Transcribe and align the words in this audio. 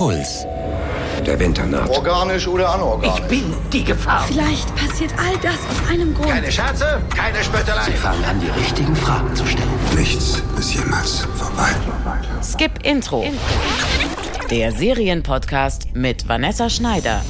Puls. 0.00 0.46
Der 1.26 1.38
Winter 1.38 1.66
naht. 1.66 1.90
Organisch 1.90 2.48
oder 2.48 2.70
anorganisch? 2.72 3.20
Ich 3.20 3.26
bin 3.26 3.54
die 3.70 3.84
Gefahr. 3.84 4.24
Vielleicht 4.26 4.74
passiert 4.74 5.12
all 5.18 5.36
das 5.42 5.56
aus 5.56 5.90
einem 5.90 6.14
Grund. 6.14 6.30
Keine 6.30 6.50
Scherze, 6.50 7.02
keine 7.14 7.44
Spöttelei. 7.44 7.84
Sie 7.84 7.92
fangen 7.92 8.24
an, 8.24 8.40
die 8.40 8.48
richtigen 8.48 8.96
Fragen 8.96 9.36
zu 9.36 9.44
stellen. 9.44 9.68
Nichts 9.94 10.42
ist 10.58 10.72
jemals 10.72 11.28
vorbei. 11.36 11.68
Skip 12.42 12.82
Intro. 12.82 13.26
Der 14.50 14.72
Serienpodcast 14.72 15.94
mit 15.94 16.26
Vanessa 16.26 16.70
Schneider. 16.70 17.20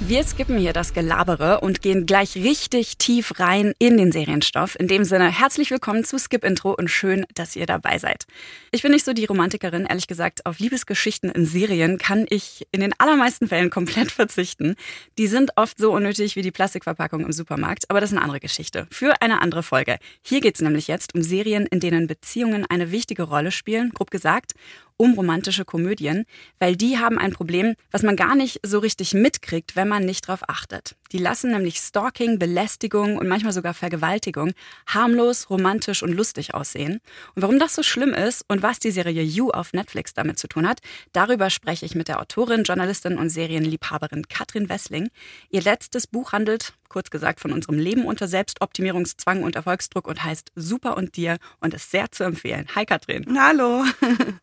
Wir 0.00 0.22
skippen 0.22 0.56
hier 0.56 0.72
das 0.72 0.94
Gelabere 0.94 1.60
und 1.60 1.82
gehen 1.82 2.06
gleich 2.06 2.36
richtig 2.36 2.98
tief 2.98 3.40
rein 3.40 3.74
in 3.80 3.98
den 3.98 4.12
Serienstoff. 4.12 4.78
In 4.78 4.86
dem 4.86 5.02
Sinne, 5.02 5.28
herzlich 5.28 5.72
willkommen 5.72 6.04
zu 6.04 6.18
Skip 6.18 6.44
Intro 6.44 6.72
und 6.72 6.88
schön, 6.88 7.26
dass 7.34 7.56
ihr 7.56 7.66
dabei 7.66 7.98
seid. 7.98 8.24
Ich 8.70 8.82
bin 8.82 8.92
nicht 8.92 9.04
so 9.04 9.12
die 9.12 9.24
Romantikerin, 9.24 9.86
ehrlich 9.86 10.06
gesagt, 10.06 10.46
auf 10.46 10.60
Liebesgeschichten 10.60 11.30
in 11.30 11.44
Serien 11.44 11.98
kann 11.98 12.26
ich 12.30 12.66
in 12.70 12.80
den 12.80 12.94
allermeisten 12.98 13.48
Fällen 13.48 13.70
komplett 13.70 14.12
verzichten. 14.12 14.76
Die 15.18 15.26
sind 15.26 15.50
oft 15.56 15.78
so 15.78 15.92
unnötig 15.92 16.36
wie 16.36 16.42
die 16.42 16.52
Plastikverpackung 16.52 17.24
im 17.24 17.32
Supermarkt, 17.32 17.90
aber 17.90 18.00
das 18.00 18.10
ist 18.10 18.16
eine 18.16 18.24
andere 18.24 18.40
Geschichte. 18.40 18.86
Für 18.90 19.20
eine 19.20 19.42
andere 19.42 19.64
Folge. 19.64 19.98
Hier 20.22 20.40
geht 20.40 20.54
es 20.54 20.60
nämlich 20.60 20.86
jetzt 20.86 21.16
um 21.16 21.22
Serien, 21.22 21.66
in 21.66 21.80
denen 21.80 22.06
Beziehungen 22.06 22.64
eine 22.64 22.92
wichtige 22.92 23.24
Rolle 23.24 23.50
spielen, 23.50 23.90
grob 23.90 24.12
gesagt, 24.12 24.52
um 24.98 25.14
romantische 25.14 25.64
Komödien, 25.64 26.26
weil 26.58 26.76
die 26.76 26.98
haben 26.98 27.18
ein 27.18 27.32
Problem, 27.32 27.74
was 27.90 28.02
man 28.02 28.16
gar 28.16 28.34
nicht 28.34 28.60
so 28.62 28.80
richtig 28.80 29.14
mitkriegt, 29.14 29.76
wenn 29.76 29.88
man 29.88 30.04
nicht 30.04 30.28
drauf 30.28 30.40
achtet. 30.48 30.96
Die 31.12 31.18
lassen 31.18 31.52
nämlich 31.52 31.78
Stalking, 31.78 32.38
Belästigung 32.38 33.16
und 33.16 33.28
manchmal 33.28 33.52
sogar 33.54 33.72
Vergewaltigung 33.72 34.52
harmlos, 34.86 35.48
romantisch 35.48 36.02
und 36.02 36.12
lustig 36.12 36.52
aussehen. 36.52 37.00
Und 37.34 37.42
warum 37.42 37.58
das 37.58 37.74
so 37.74 37.82
schlimm 37.82 38.12
ist 38.12 38.44
und 38.48 38.62
was 38.62 38.78
die 38.78 38.90
Serie 38.90 39.22
You 39.22 39.50
auf 39.50 39.72
Netflix 39.72 40.12
damit 40.12 40.38
zu 40.38 40.48
tun 40.48 40.68
hat, 40.68 40.80
darüber 41.12 41.48
spreche 41.48 41.86
ich 41.86 41.94
mit 41.94 42.08
der 42.08 42.20
Autorin, 42.20 42.64
Journalistin 42.64 43.16
und 43.16 43.30
Serienliebhaberin 43.30 44.28
Katrin 44.28 44.68
Wessling. 44.68 45.08
Ihr 45.48 45.62
letztes 45.62 46.06
Buch 46.06 46.32
handelt, 46.32 46.74
kurz 46.88 47.10
gesagt, 47.10 47.40
von 47.40 47.52
unserem 47.52 47.78
Leben 47.78 48.04
unter 48.04 48.28
Selbstoptimierungszwang 48.28 49.42
und 49.42 49.56
Erfolgsdruck 49.56 50.06
und 50.06 50.24
heißt 50.24 50.52
Super 50.54 50.96
und 50.96 51.16
dir 51.16 51.38
und 51.60 51.74
ist 51.74 51.90
sehr 51.90 52.10
zu 52.10 52.24
empfehlen. 52.24 52.66
Hi 52.74 52.84
Katrin. 52.84 53.38
Hallo. 53.38 53.84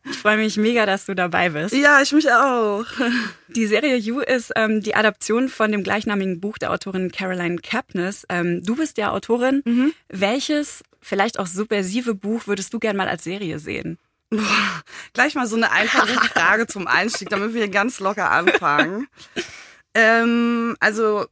Ich 0.08 0.18
freue 0.22 0.38
mich 0.38 0.56
mega, 0.56 0.86
dass 0.86 1.06
du 1.06 1.14
dabei 1.14 1.50
bist. 1.50 1.74
Ja, 1.74 2.00
ich 2.00 2.12
mich 2.12 2.30
auch. 2.30 2.84
Die 3.48 3.66
Serie 3.66 3.96
You 3.96 4.20
ist 4.20 4.52
ähm, 4.56 4.82
die 4.82 4.94
Adaption 4.94 5.48
von 5.48 5.70
dem 5.70 5.82
gleichnamigen 5.82 6.40
Buch 6.40 6.58
der 6.58 6.72
Autorin 6.72 7.12
Caroline 7.12 7.58
Kapnis. 7.58 8.24
Ähm, 8.28 8.62
du 8.64 8.76
bist 8.76 8.98
ja 8.98 9.10
Autorin. 9.10 9.62
Mhm. 9.64 9.92
Welches, 10.08 10.82
vielleicht 11.00 11.38
auch 11.38 11.46
subversive 11.46 12.14
Buch 12.14 12.46
würdest 12.46 12.72
du 12.72 12.78
gern 12.78 12.96
mal 12.96 13.08
als 13.08 13.24
Serie 13.24 13.58
sehen? 13.58 13.98
Boah, 14.30 14.82
gleich 15.12 15.34
mal 15.34 15.46
so 15.46 15.56
eine 15.56 15.70
einfache 15.70 16.08
Frage 16.28 16.66
zum 16.66 16.86
Einstieg, 16.86 17.28
damit 17.28 17.54
wir 17.54 17.68
ganz 17.68 18.00
locker 18.00 18.30
anfangen. 18.30 19.06
ähm, 19.94 20.76
also 20.80 21.26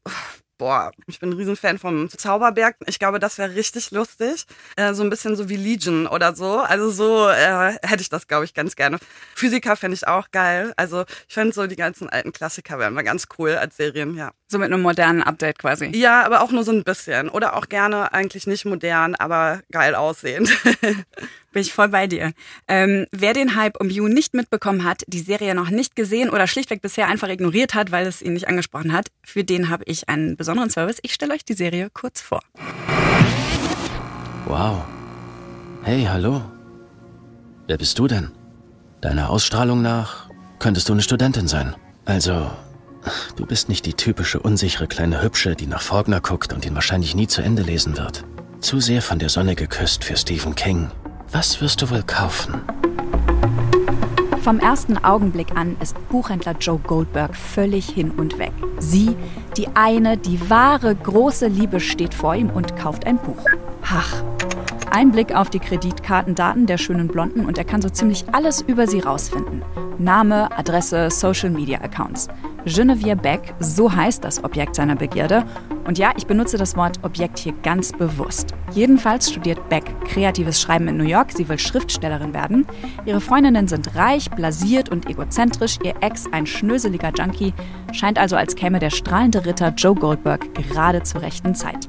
boah, 0.59 0.93
ich 1.07 1.21
bin 1.21 1.31
ein 1.31 1.33
Riesenfan 1.35 1.79
vom 1.79 2.09
Zauberberg. 2.09 2.77
Ich 2.87 2.99
glaube, 2.99 3.19
das 3.19 3.39
wäre 3.39 3.55
richtig 3.55 3.91
lustig. 3.91 4.47
Äh, 4.77 4.95
so 4.95 5.03
ein 5.03 5.11
bisschen 5.11 5.37
so 5.37 5.49
wie 5.49 5.57
Legion 5.57 6.07
oder 6.07 6.35
so. 6.35 6.59
Also 6.59 6.91
so 6.91 7.29
äh, 7.29 7.77
hätte 7.83 8.03
ich 8.03 8.09
das, 8.09 8.27
glaube 8.27 8.45
ich, 8.45 8.55
ganz 8.55 8.77
gerne. 8.77 8.99
Physiker 9.35 9.77
fände 9.77 9.95
ich 9.97 10.07
auch 10.07 10.31
geil. 10.31 10.73
Also 10.77 11.05
ich 11.29 11.35
fände 11.35 11.53
so 11.53 11.67
die 11.67 11.77
ganzen 11.77 12.09
alten 12.09 12.33
Klassiker 12.33 12.79
wären 12.79 12.95
mal 12.95 13.03
ganz 13.03 13.27
cool 13.39 13.53
als 13.57 13.77
Serien, 13.77 14.15
ja. 14.15 14.33
So 14.49 14.59
mit 14.59 14.73
einem 14.73 14.83
modernen 14.83 15.23
Update 15.23 15.59
quasi. 15.59 15.87
Ja, 15.95 16.25
aber 16.25 16.43
auch 16.43 16.51
nur 16.51 16.65
so 16.65 16.73
ein 16.73 16.85
bisschen. 16.85 17.29
Oder 17.29 17.57
auch 17.57 17.69
gerne 17.69 18.13
eigentlich 18.13 18.47
nicht 18.47 18.65
modern, 18.65 19.15
aber 19.15 19.63
geil 19.71 19.95
aussehend. 19.95 20.51
Bin 21.55 21.63
ich 21.63 21.73
voll 21.73 21.89
bei 21.89 22.09
dir. 22.09 22.33
Ähm, 22.67 23.07
wer 23.13 23.33
den 23.33 23.55
Hype 23.55 23.81
um 23.81 23.89
You 23.89 24.09
nicht 24.09 24.35
mitbekommen 24.35 24.83
hat, 24.83 25.05
die 25.07 25.21
Serie 25.21 25.55
noch 25.55 25.71
nicht 25.71 25.95
gesehen 25.95 26.29
oder 26.29 26.49
schlichtweg 26.49 26.83
bisher 26.83 27.07
einfach 27.07 27.29
ignoriert 27.29 27.75
hat, 27.75 27.93
weil 27.93 28.09
es 28.09 28.21
ihn 28.21 28.33
nicht 28.33 28.49
angesprochen 28.49 28.93
hat, 28.93 29.07
für 29.23 29.45
den 29.45 29.69
habe 29.69 29.85
ich 29.87 30.09
einen 30.09 30.37
besonderen 30.37 30.69
Service. 30.69 30.99
Ich 31.03 31.15
stelle 31.15 31.33
euch 31.33 31.45
die 31.45 31.55
Serie 31.55 31.91
kurz 31.95 32.21
vor. 32.21 32.41
Wow. 34.47 34.83
Hey, 35.85 36.05
hallo. 36.11 36.43
Wer 37.69 37.79
bist 37.79 38.01
du 38.01 38.09
denn? 38.09 38.33
Deiner 39.01 39.31
Ausstrahlung 39.31 39.81
nach 39.81 40.29
könntest 40.59 40.89
du 40.89 40.93
eine 40.93 41.03
Studentin 41.03 41.47
sein. 41.47 41.77
Also, 42.05 42.51
du 43.37 43.47
bist 43.47 43.69
nicht 43.69 43.87
die 43.87 43.95
typische 43.95 44.41
unsichere 44.41 44.89
kleine 44.89 45.23
Hübsche, 45.23 45.55
die 45.55 45.69
nach 45.69 45.83
Faulkner 45.83 46.21
guckt 46.21 46.53
und 46.53 46.67
ihn 46.67 46.75
wahrscheinlich 46.75 47.15
nie 47.15 47.29
zu 47.29 47.43
Ende 47.43 47.63
lesen 47.63 47.97
wird. 47.97 48.25
Zu 48.59 48.81
sehr 48.81 49.03
von 49.03 49.21
der 49.21 49.29
Sonne 49.29 49.55
geküsst 49.55 50.03
für 50.03 50.17
Stephen 50.17 50.57
King 50.57 50.91
was 51.35 51.61
wirst 51.61 51.83
du 51.83 51.91
wohl 51.91 52.05
kaufen? 52.05 52.63
Vom 54.43 54.61
ersten 54.61 55.03
Augenblick 55.05 55.57
an 55.57 55.77
ist 55.81 55.97
Buchhändler 56.09 56.55
Joe 56.61 56.79
Goldberg 56.79 57.35
völlig 57.35 57.89
hin 57.89 58.13
und 58.13 58.39
weg. 58.39 58.53
Sie, 58.79 59.17
die 59.57 59.67
eine, 59.75 60.17
die 60.17 60.49
wahre, 60.49 60.95
große 60.95 61.49
Liebe 61.49 61.81
steht 61.81 62.15
vor 62.15 62.37
ihm 62.37 62.51
und 62.51 62.77
kauft 62.77 63.05
ein 63.07 63.19
Buch. 63.19 63.45
Ach, 63.83 64.23
ein 64.93 65.11
Blick 65.11 65.35
auf 65.35 65.51
die 65.51 65.59
Kreditkartendaten 65.59 66.67
der 66.67 66.79
schönen 66.79 67.09
Blonden 67.09 67.47
und 67.47 67.59
er 67.59 67.65
kann 67.65 67.83
so 67.83 67.89
ziemlich 67.89 68.25
alles 68.33 68.63
über 68.63 68.87
sie 68.87 69.01
rausfinden. 69.01 69.63
Name, 69.99 70.57
Adresse, 70.57 71.11
Social 71.11 71.51
Media 71.51 71.81
Accounts. 71.81 72.29
Genevieve 72.65 73.17
Beck, 73.17 73.55
so 73.61 73.95
heißt 73.95 74.25
das 74.25 74.43
Objekt 74.43 74.77
seiner 74.77 74.97
Begierde. 74.97 75.45
Und 75.87 75.99
ja, 75.99 76.13
ich 76.17 76.27
benutze 76.27 76.57
das 76.57 76.77
Wort 76.77 76.99
Objekt 77.03 77.39
hier 77.39 77.53
ganz 77.63 77.93
bewusst. 77.93 78.55
Jedenfalls 78.73 79.31
studiert 79.31 79.69
Beck 79.69 79.85
kreatives 80.05 80.61
Schreiben 80.61 80.89
in 80.89 80.97
New 80.97 81.05
York. 81.05 81.33
Sie 81.33 81.49
will 81.49 81.59
Schriftstellerin 81.59 82.33
werden. 82.33 82.67
Ihre 83.05 83.21
Freundinnen 83.21 83.69
sind 83.69 83.95
reich, 83.95 84.31
blasiert 84.31 84.89
und 84.89 85.09
egozentrisch. 85.09 85.79
Ihr 85.83 85.95
Ex 86.01 86.27
ein 86.33 86.47
schnöseliger 86.47 87.13
Junkie. 87.17 87.53
Scheint 87.93 88.19
also, 88.19 88.37
als 88.37 88.57
käme 88.57 88.79
der 88.79 88.91
strahlende 88.91 89.45
Ritter 89.45 89.69
Joe 89.77 89.95
Goldberg 89.95 90.55
gerade 90.55 91.03
zur 91.03 91.23
rechten 91.23 91.55
Zeit. 91.55 91.87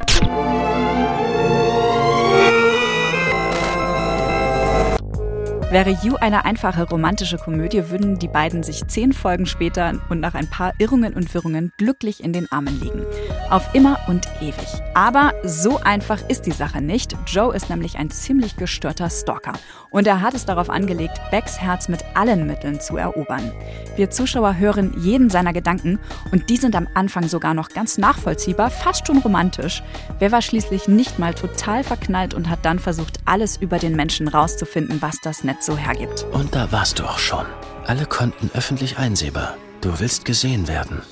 Wäre 5.75 5.90
You 5.90 6.16
eine 6.16 6.46
einfache 6.46 6.84
romantische 6.84 7.38
Komödie, 7.38 7.90
würden 7.90 8.18
die 8.18 8.30
beiden 8.30 8.63
sich 8.63 8.88
zehn 8.88 9.12
Folgen 9.12 9.46
später 9.46 10.00
und 10.08 10.22
nach 10.22 10.34
ein 10.34 10.50
paar 10.50 10.72
Irrungen 10.78 11.13
und 11.16 11.34
Wirrungen 11.34 11.74
glücklich 11.75 12.24
in 12.24 12.31
den 12.31 12.50
Armen 12.50 12.80
liegen. 12.80 13.02
Auf 13.50 13.74
immer 13.74 14.00
und 14.08 14.28
ewig. 14.42 14.68
Aber 14.96 15.34
so 15.44 15.80
einfach 15.80 16.20
ist 16.30 16.46
die 16.46 16.52
Sache 16.52 16.82
nicht. 16.82 17.16
Joe 17.28 17.56
ist 17.56 17.70
nämlich 17.70 17.98
ein 17.98 18.10
ziemlich 18.10 18.56
gestörter 18.56 19.10
Stalker. 19.10 19.54
Und 19.92 20.08
er 20.08 20.22
hat 20.22 20.34
es 20.34 20.46
darauf 20.46 20.70
angelegt, 20.70 21.20
Becks 21.32 21.62
Herz 21.62 21.88
mit 21.88 22.04
allen 22.16 22.48
Mitteln 22.48 22.80
zu 22.82 22.98
erobern. 22.98 23.52
Wir 23.96 24.10
Zuschauer 24.10 24.58
hören 24.58 24.94
jeden 24.98 25.30
seiner 25.30 25.54
Gedanken 25.54 26.00
und 26.32 26.50
die 26.50 26.58
sind 26.58 26.76
am 26.76 26.88
Anfang 26.96 27.28
sogar 27.28 27.54
noch 27.54 27.70
ganz 27.70 27.98
nachvollziehbar, 27.98 28.70
fast 28.70 29.08
schon 29.08 29.20
romantisch. 29.20 29.84
Wer 30.20 30.32
war 30.32 30.42
schließlich 30.42 30.88
nicht 30.88 31.20
mal 31.20 31.34
total 31.34 31.84
verknallt 31.84 32.34
und 32.34 32.50
hat 32.50 32.60
dann 32.64 32.80
versucht, 32.80 33.20
alles 33.26 33.58
über 33.58 33.78
den 33.78 33.96
Menschen 33.96 34.28
rauszufinden, 34.28 35.02
was 35.02 35.22
das 35.22 35.44
Netz 35.44 35.66
so 35.66 35.78
hergibt. 35.78 36.26
Und 36.32 36.56
da 36.56 36.72
warst 36.72 37.00
du 37.00 37.04
auch 37.04 37.20
schon. 37.20 37.46
Alle 37.86 38.06
konnten 38.06 38.50
öffentlich 38.54 38.98
einsehbar. 38.98 39.56
Du 39.82 40.00
willst 40.00 40.26
gesehen 40.26 40.68
werden. 40.68 41.04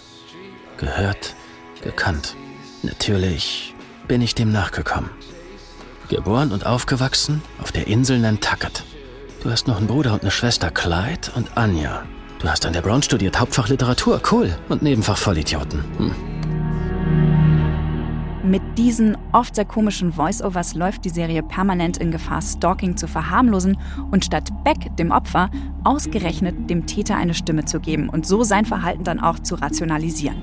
Gehört, 0.77 1.35
gekannt. 1.83 2.35
Natürlich 2.81 3.73
bin 4.07 4.21
ich 4.21 4.35
dem 4.35 4.51
nachgekommen. 4.51 5.09
Geboren 6.09 6.51
und 6.51 6.65
aufgewachsen 6.65 7.41
auf 7.61 7.71
der 7.71 7.87
Insel 7.87 8.19
Nantucket. 8.19 8.83
Du 9.41 9.51
hast 9.51 9.67
noch 9.67 9.77
einen 9.77 9.87
Bruder 9.87 10.13
und 10.13 10.21
eine 10.21 10.31
Schwester, 10.31 10.71
Clyde 10.71 11.31
und 11.35 11.57
Anja. 11.57 12.03
Du 12.39 12.49
hast 12.49 12.65
an 12.65 12.73
der 12.73 12.81
Brown 12.81 13.01
studiert, 13.01 13.39
Hauptfach 13.39 13.69
Literatur, 13.69 14.21
cool. 14.31 14.57
Und 14.69 14.81
Nebenfach 14.81 15.17
Vollidioten. 15.17 15.83
Hm. 15.97 16.32
Mit 18.45 18.61
diesen 18.77 19.17
oft 19.31 19.55
sehr 19.55 19.63
komischen 19.63 20.11
Voice-Overs 20.11 20.75
läuft 20.75 21.05
die 21.05 21.09
Serie 21.09 21.41
permanent 21.41 21.95
in 21.95 22.11
Gefahr, 22.11 22.41
Stalking 22.41 22.97
zu 22.97 23.07
verharmlosen 23.07 23.77
und 24.11 24.25
statt 24.25 24.51
Beck, 24.65 24.97
dem 24.97 25.11
Opfer, 25.11 25.49
ausgerechnet 25.85 26.69
dem 26.69 26.85
Täter 26.85 27.15
eine 27.15 27.35
Stimme 27.35 27.63
zu 27.63 27.79
geben 27.79 28.09
und 28.09 28.27
so 28.27 28.43
sein 28.43 28.65
Verhalten 28.65 29.05
dann 29.05 29.21
auch 29.21 29.39
zu 29.39 29.55
rationalisieren. 29.55 30.35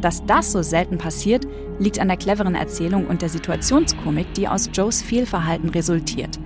Dass 0.00 0.24
das 0.24 0.50
so 0.50 0.62
selten 0.62 0.96
passiert, 0.96 1.46
liegt 1.78 1.98
an 1.98 2.08
der 2.08 2.16
cleveren 2.16 2.54
Erzählung 2.54 3.06
und 3.06 3.20
der 3.20 3.28
Situationskomik, 3.28 4.32
die 4.32 4.48
aus 4.48 4.70
Joes 4.72 5.02
Fehlverhalten 5.02 5.68
resultiert. 5.68 6.38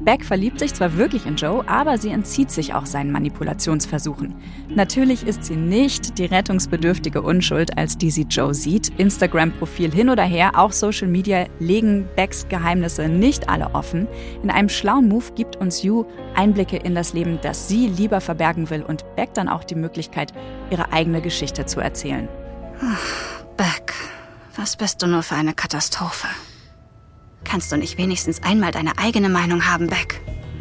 Beck 0.00 0.24
verliebt 0.24 0.60
sich 0.60 0.74
zwar 0.74 0.96
wirklich 0.96 1.26
in 1.26 1.36
Joe, 1.36 1.68
aber 1.68 1.98
sie 1.98 2.10
entzieht 2.10 2.50
sich 2.50 2.72
auch 2.72 2.86
seinen 2.86 3.10
Manipulationsversuchen. 3.10 4.34
Natürlich 4.68 5.26
ist 5.26 5.44
sie 5.44 5.56
nicht 5.56 6.18
die 6.18 6.26
rettungsbedürftige 6.26 7.20
Unschuld, 7.20 7.76
als 7.76 7.98
die 7.98 8.10
sie 8.10 8.22
Joe 8.22 8.54
sieht. 8.54 8.88
Instagram-Profil 8.98 9.90
hin 9.92 10.08
oder 10.08 10.22
her, 10.22 10.52
auch 10.54 10.72
Social 10.72 11.08
Media 11.08 11.46
legen 11.58 12.08
Becks 12.16 12.48
Geheimnisse 12.48 13.08
nicht 13.08 13.48
alle 13.48 13.74
offen. 13.74 14.06
In 14.42 14.50
einem 14.50 14.68
schlauen 14.68 15.08
Move 15.08 15.32
gibt 15.34 15.56
uns 15.56 15.82
Yu 15.82 16.04
Einblicke 16.34 16.76
in 16.76 16.94
das 16.94 17.12
Leben, 17.12 17.38
das 17.42 17.68
sie 17.68 17.88
lieber 17.88 18.20
verbergen 18.20 18.70
will 18.70 18.82
und 18.82 19.04
Beck 19.16 19.34
dann 19.34 19.48
auch 19.48 19.64
die 19.64 19.74
Möglichkeit, 19.74 20.32
ihre 20.70 20.92
eigene 20.92 21.20
Geschichte 21.20 21.66
zu 21.66 21.80
erzählen. 21.80 22.28
Beck, 23.56 23.92
was 24.56 24.76
bist 24.76 25.02
du 25.02 25.06
nur 25.06 25.22
für 25.22 25.34
eine 25.34 25.54
Katastrophe? 25.54 26.28
Kannst 27.44 27.72
du 27.72 27.76
nicht 27.76 27.98
wenigstens 27.98 28.42
einmal 28.42 28.72
deine 28.72 28.98
eigene 28.98 29.28
Meinung 29.28 29.66
haben, 29.66 29.86
Beck? 29.88 30.20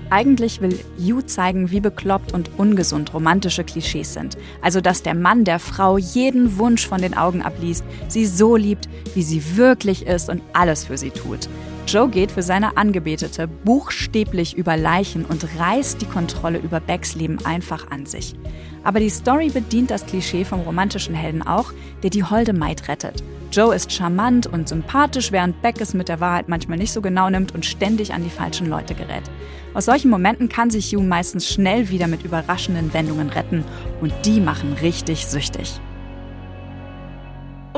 Eigentlich 0.09 0.62
will 0.62 0.79
Yu 0.97 1.21
zeigen, 1.21 1.69
wie 1.69 1.81
bekloppt 1.81 2.31
und 2.31 2.51
ungesund 2.57 3.13
romantische 3.13 3.65
Klischees 3.65 4.13
sind. 4.13 4.38
Also, 4.62 4.79
dass 4.79 5.03
der 5.03 5.15
Mann 5.15 5.44
der 5.44 5.59
Frau 5.59 5.97
jeden 5.97 6.57
Wunsch 6.57 6.88
von 6.88 7.01
den 7.01 7.13
Augen 7.13 7.41
abliest, 7.41 7.83
sie 8.07 8.25
so 8.25 8.56
liebt, 8.56 8.88
wie 9.15 9.24
sie 9.24 9.57
wirklich 9.57 10.06
ist 10.06 10.29
und 10.29 10.41
alles 10.53 10.85
für 10.85 10.97
sie 10.97 11.09
tut. 11.09 11.50
Joe 11.88 12.09
geht 12.09 12.31
für 12.31 12.41
seine 12.41 12.75
Angebetete 12.75 13.47
buchstäblich 13.47 14.57
über 14.57 14.75
Leichen 14.75 15.24
und 15.25 15.47
reißt 15.57 16.01
die 16.01 16.06
Kontrolle 16.06 16.59
über 16.59 16.79
Becks 16.81 17.15
Leben 17.15 17.38
einfach 17.45 17.91
an 17.91 18.06
sich. 18.06 18.35
Aber 18.83 19.00
die 19.00 19.09
Story 19.09 19.50
bedient 19.50 19.91
das 19.91 20.06
Klischee 20.06 20.44
vom 20.44 20.62
romantischen 20.62 21.15
Helden 21.15 21.41
auch, 21.41 21.71
der 22.03 22.09
die 22.09 22.24
holde 22.24 22.53
Maid 22.53 22.88
rettet. 22.88 23.24
Joe 23.57 23.74
ist 23.74 23.92
charmant 23.92 24.45
und 24.45 24.69
sympathisch, 24.69 25.31
während 25.31 25.63
Beck 25.63 25.81
es 25.81 25.95
mit 25.95 26.09
der 26.09 26.19
Wahrheit 26.19 26.48
manchmal 26.48 26.77
nicht 26.77 26.94
so 26.94 27.01
genau 27.01 27.27
nimmt 27.27 27.56
und 27.56 27.65
ständig 27.65 28.13
an 28.13 28.24
die 28.24 28.30
falschen 28.30 28.69
Leute 28.69 28.94
gerät. 28.94 29.24
Aus 29.74 29.86
solchen 29.86 30.12
Momenten 30.12 30.48
kann 30.48 30.69
sich 30.69 30.94
Hugh 30.94 31.01
meistens 31.01 31.50
schnell 31.50 31.89
wieder 31.89 32.06
mit 32.06 32.24
überraschenden 32.24 32.94
Wendungen 32.94 33.30
retten 33.30 33.65
und 34.00 34.13
die 34.25 34.42
machen 34.42 34.74
richtig 34.74 35.25
süchtig. 35.25 35.81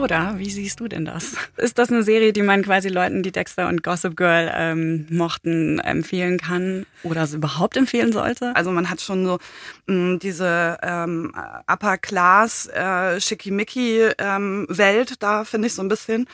Oder 0.03 0.35
wie 0.37 0.49
siehst 0.49 0.79
du 0.79 0.87
denn 0.87 1.05
das? 1.05 1.33
Ist 1.57 1.77
das 1.77 1.89
eine 1.91 2.03
Serie, 2.03 2.33
die 2.33 2.41
man 2.41 2.63
quasi 2.63 2.89
Leuten, 2.89 3.23
die 3.23 3.31
Dexter 3.31 3.67
und 3.67 3.83
Gossip 3.83 4.15
Girl 4.15 4.51
ähm, 4.55 5.05
mochten, 5.09 5.79
empfehlen 5.79 6.39
kann 6.39 6.85
oder 7.03 7.27
sie 7.27 7.37
überhaupt 7.37 7.77
empfehlen 7.77 8.11
sollte? 8.11 8.55
Also 8.55 8.71
man 8.71 8.89
hat 8.89 9.01
schon 9.01 9.25
so 9.25 9.39
mh, 9.87 10.17
diese 10.17 10.77
ähm, 10.81 11.33
Upper 11.67 11.97
Class 11.97 12.67
äh, 12.67 13.19
Schickimicki 13.19 14.09
ähm, 14.17 14.65
Welt 14.69 15.21
da 15.21 15.43
finde 15.43 15.67
ich 15.67 15.73
so 15.73 15.81
ein 15.81 15.87
bisschen. 15.89 16.27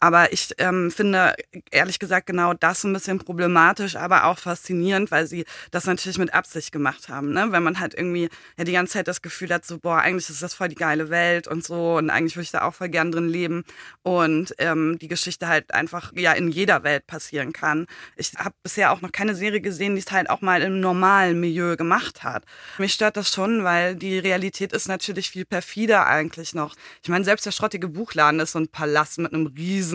Aber 0.00 0.32
ich 0.32 0.54
ähm, 0.58 0.90
finde 0.92 1.34
ehrlich 1.70 1.98
gesagt 1.98 2.26
genau 2.26 2.54
das 2.54 2.84
ein 2.84 2.92
bisschen 2.92 3.18
problematisch, 3.18 3.96
aber 3.96 4.24
auch 4.24 4.38
faszinierend, 4.38 5.10
weil 5.10 5.26
sie 5.26 5.44
das 5.72 5.86
natürlich 5.86 6.18
mit 6.18 6.32
Absicht 6.32 6.70
gemacht 6.70 7.08
haben. 7.08 7.32
Ne? 7.32 7.48
Wenn 7.50 7.64
man 7.64 7.80
halt 7.80 7.94
irgendwie 7.94 8.28
ja 8.56 8.64
die 8.64 8.72
ganze 8.72 8.94
Zeit 8.94 9.08
das 9.08 9.22
Gefühl 9.22 9.52
hat, 9.52 9.64
so 9.64 9.78
boah, 9.78 9.98
eigentlich 9.98 10.30
ist 10.30 10.42
das 10.42 10.54
voll 10.54 10.68
die 10.68 10.76
geile 10.76 11.10
Welt 11.10 11.48
und 11.48 11.64
so 11.64 11.96
und 11.96 12.10
eigentlich 12.10 12.36
würde 12.36 12.44
ich 12.44 12.52
da 12.52 12.62
auch 12.62 12.74
voll 12.74 12.88
gern 12.90 13.10
drin 13.10 13.28
leben 13.28 13.64
und 14.02 14.54
ähm, 14.58 14.98
die 15.00 15.08
Geschichte 15.08 15.48
halt 15.48 15.74
einfach 15.74 16.12
ja 16.14 16.32
in 16.32 16.48
jeder 16.48 16.84
Welt 16.84 17.06
passieren 17.08 17.52
kann. 17.52 17.86
Ich 18.16 18.32
habe 18.36 18.54
bisher 18.62 18.92
auch 18.92 19.00
noch 19.00 19.10
keine 19.10 19.34
Serie 19.34 19.60
gesehen, 19.60 19.96
die 19.96 20.02
es 20.02 20.12
halt 20.12 20.30
auch 20.30 20.42
mal 20.42 20.62
im 20.62 20.78
normalen 20.78 21.40
Milieu 21.40 21.74
gemacht 21.76 22.22
hat. 22.22 22.44
Mich 22.78 22.92
stört 22.92 23.16
das 23.16 23.32
schon, 23.32 23.64
weil 23.64 23.96
die 23.96 24.18
Realität 24.20 24.72
ist 24.72 24.86
natürlich 24.86 25.30
viel 25.30 25.44
perfider 25.44 26.06
eigentlich 26.06 26.54
noch. 26.54 26.76
Ich 27.02 27.08
meine, 27.08 27.24
selbst 27.24 27.46
der 27.46 27.52
schrottige 27.52 27.88
Buchladen 27.88 28.38
ist 28.38 28.52
so 28.52 28.60
ein 28.60 28.68
Palast 28.68 29.18
mit 29.18 29.32
einem 29.32 29.46
riesen 29.48 29.87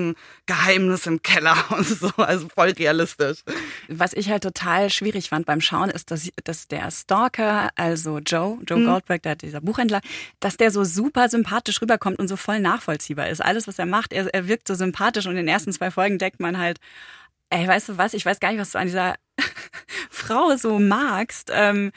Geheimnis 0.46 1.06
im 1.06 1.22
Keller 1.22 1.56
und 1.70 1.86
so, 1.88 2.10
also 2.18 2.48
voll 2.50 2.72
realistisch. 2.72 3.40
Was 3.88 4.14
ich 4.14 4.30
halt 4.30 4.44
total 4.44 4.90
schwierig 4.90 5.30
fand 5.30 5.46
beim 5.46 5.62
Schauen, 5.62 5.90
ist, 5.90 6.12
dass, 6.12 6.30
dass 6.44 6.68
der 6.68 6.90
Stalker, 6.92 7.70
also 7.76 8.20
Joe, 8.20 8.60
Joe 8.68 8.80
mhm. 8.80 8.86
Goldberg, 8.86 9.24
der, 9.24 9.36
dieser 9.36 9.62
Buchhändler, 9.62 10.02
dass 10.40 10.58
der 10.58 10.72
so 10.72 10.84
super 10.84 11.30
sympathisch 11.30 11.82
rüberkommt 11.82 12.20
und 12.20 12.28
so 12.28 12.36
voll 12.36 12.60
nachvollziehbar 12.60 13.30
ist. 13.30 13.42
Alles, 13.42 13.68
was 13.68 13.80
er 13.80 13.86
macht, 13.86 14.14
er, 14.14 14.34
er 14.34 14.48
wirkt 14.48 14.68
so 14.68 14.76
sympathisch 14.76 15.26
und 15.26 15.32
in 15.32 15.38
den 15.38 15.48
ersten 15.48 15.74
zwei 15.74 15.92
Folgen 15.92 16.18
deckt 16.18 16.40
man 16.40 16.58
halt, 16.58 16.80
ey, 17.50 17.68
weißt 17.68 17.90
du 17.90 17.98
was, 17.98 18.14
ich 18.14 18.26
weiß 18.26 18.40
gar 18.40 18.52
nicht, 18.52 18.60
was 18.60 18.72
du 18.72 18.80
an 18.80 18.88
dieser 18.88 19.16
Frau 20.10 20.56
so 20.56 20.80
magst, 20.80 21.52
ähm, 21.54 21.92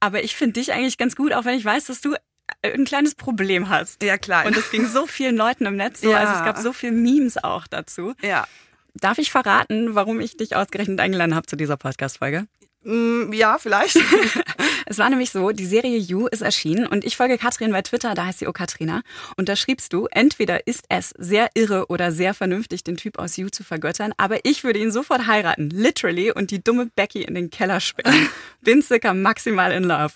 aber 0.00 0.22
ich 0.22 0.36
finde 0.36 0.60
dich 0.60 0.72
eigentlich 0.72 0.98
ganz 0.98 1.16
gut, 1.16 1.32
auch 1.32 1.44
wenn 1.44 1.56
ich 1.56 1.64
weiß, 1.64 1.86
dass 1.86 2.00
du 2.00 2.14
ein 2.62 2.84
kleines 2.84 3.14
Problem 3.14 3.68
hast. 3.68 4.02
Ja, 4.02 4.18
klar. 4.18 4.46
Und 4.46 4.56
es 4.56 4.70
ging 4.70 4.86
so 4.86 5.06
vielen 5.06 5.36
Leuten 5.36 5.66
im 5.66 5.76
Netz 5.76 6.00
so, 6.00 6.10
ja. 6.10 6.18
also 6.18 6.32
es 6.32 6.44
gab 6.44 6.58
so 6.58 6.72
viele 6.72 6.92
Memes 6.92 7.42
auch 7.42 7.66
dazu. 7.66 8.14
Ja. 8.22 8.46
Darf 8.94 9.18
ich 9.18 9.30
verraten, 9.30 9.94
warum 9.94 10.20
ich 10.20 10.36
dich 10.36 10.54
ausgerechnet 10.54 11.00
eingeladen 11.00 11.34
habe 11.34 11.46
zu 11.46 11.56
dieser 11.56 11.76
Podcast-Folge? 11.76 12.46
Mm, 12.84 13.32
ja, 13.32 13.58
vielleicht. 13.58 13.96
es 14.86 14.98
war 14.98 15.08
nämlich 15.08 15.30
so, 15.30 15.50
die 15.50 15.64
Serie 15.64 15.96
You 15.96 16.26
ist 16.26 16.42
erschienen 16.42 16.86
und 16.86 17.04
ich 17.04 17.16
folge 17.16 17.38
Katrin 17.38 17.72
bei 17.72 17.82
Twitter, 17.82 18.14
da 18.14 18.26
heißt 18.26 18.40
sie 18.40 18.46
O 18.46 18.52
Katrina. 18.52 19.02
Und 19.36 19.48
da 19.48 19.56
schriebst 19.56 19.92
du, 19.92 20.06
entweder 20.10 20.66
ist 20.66 20.84
es 20.90 21.14
sehr 21.18 21.48
irre 21.54 21.86
oder 21.88 22.12
sehr 22.12 22.34
vernünftig, 22.34 22.84
den 22.84 22.96
Typ 22.96 23.18
aus 23.18 23.36
You 23.36 23.48
zu 23.48 23.64
vergöttern, 23.64 24.12
aber 24.18 24.44
ich 24.44 24.64
würde 24.64 24.78
ihn 24.78 24.92
sofort 24.92 25.26
heiraten, 25.26 25.70
literally, 25.70 26.30
und 26.30 26.50
die 26.50 26.62
dumme 26.62 26.86
Becky 26.94 27.22
in 27.22 27.34
den 27.34 27.50
Keller 27.50 27.80
sperren. 27.80 28.28
Bin 28.60 28.82
circa 28.82 29.14
maximal 29.14 29.72
in 29.72 29.84
love. 29.84 30.14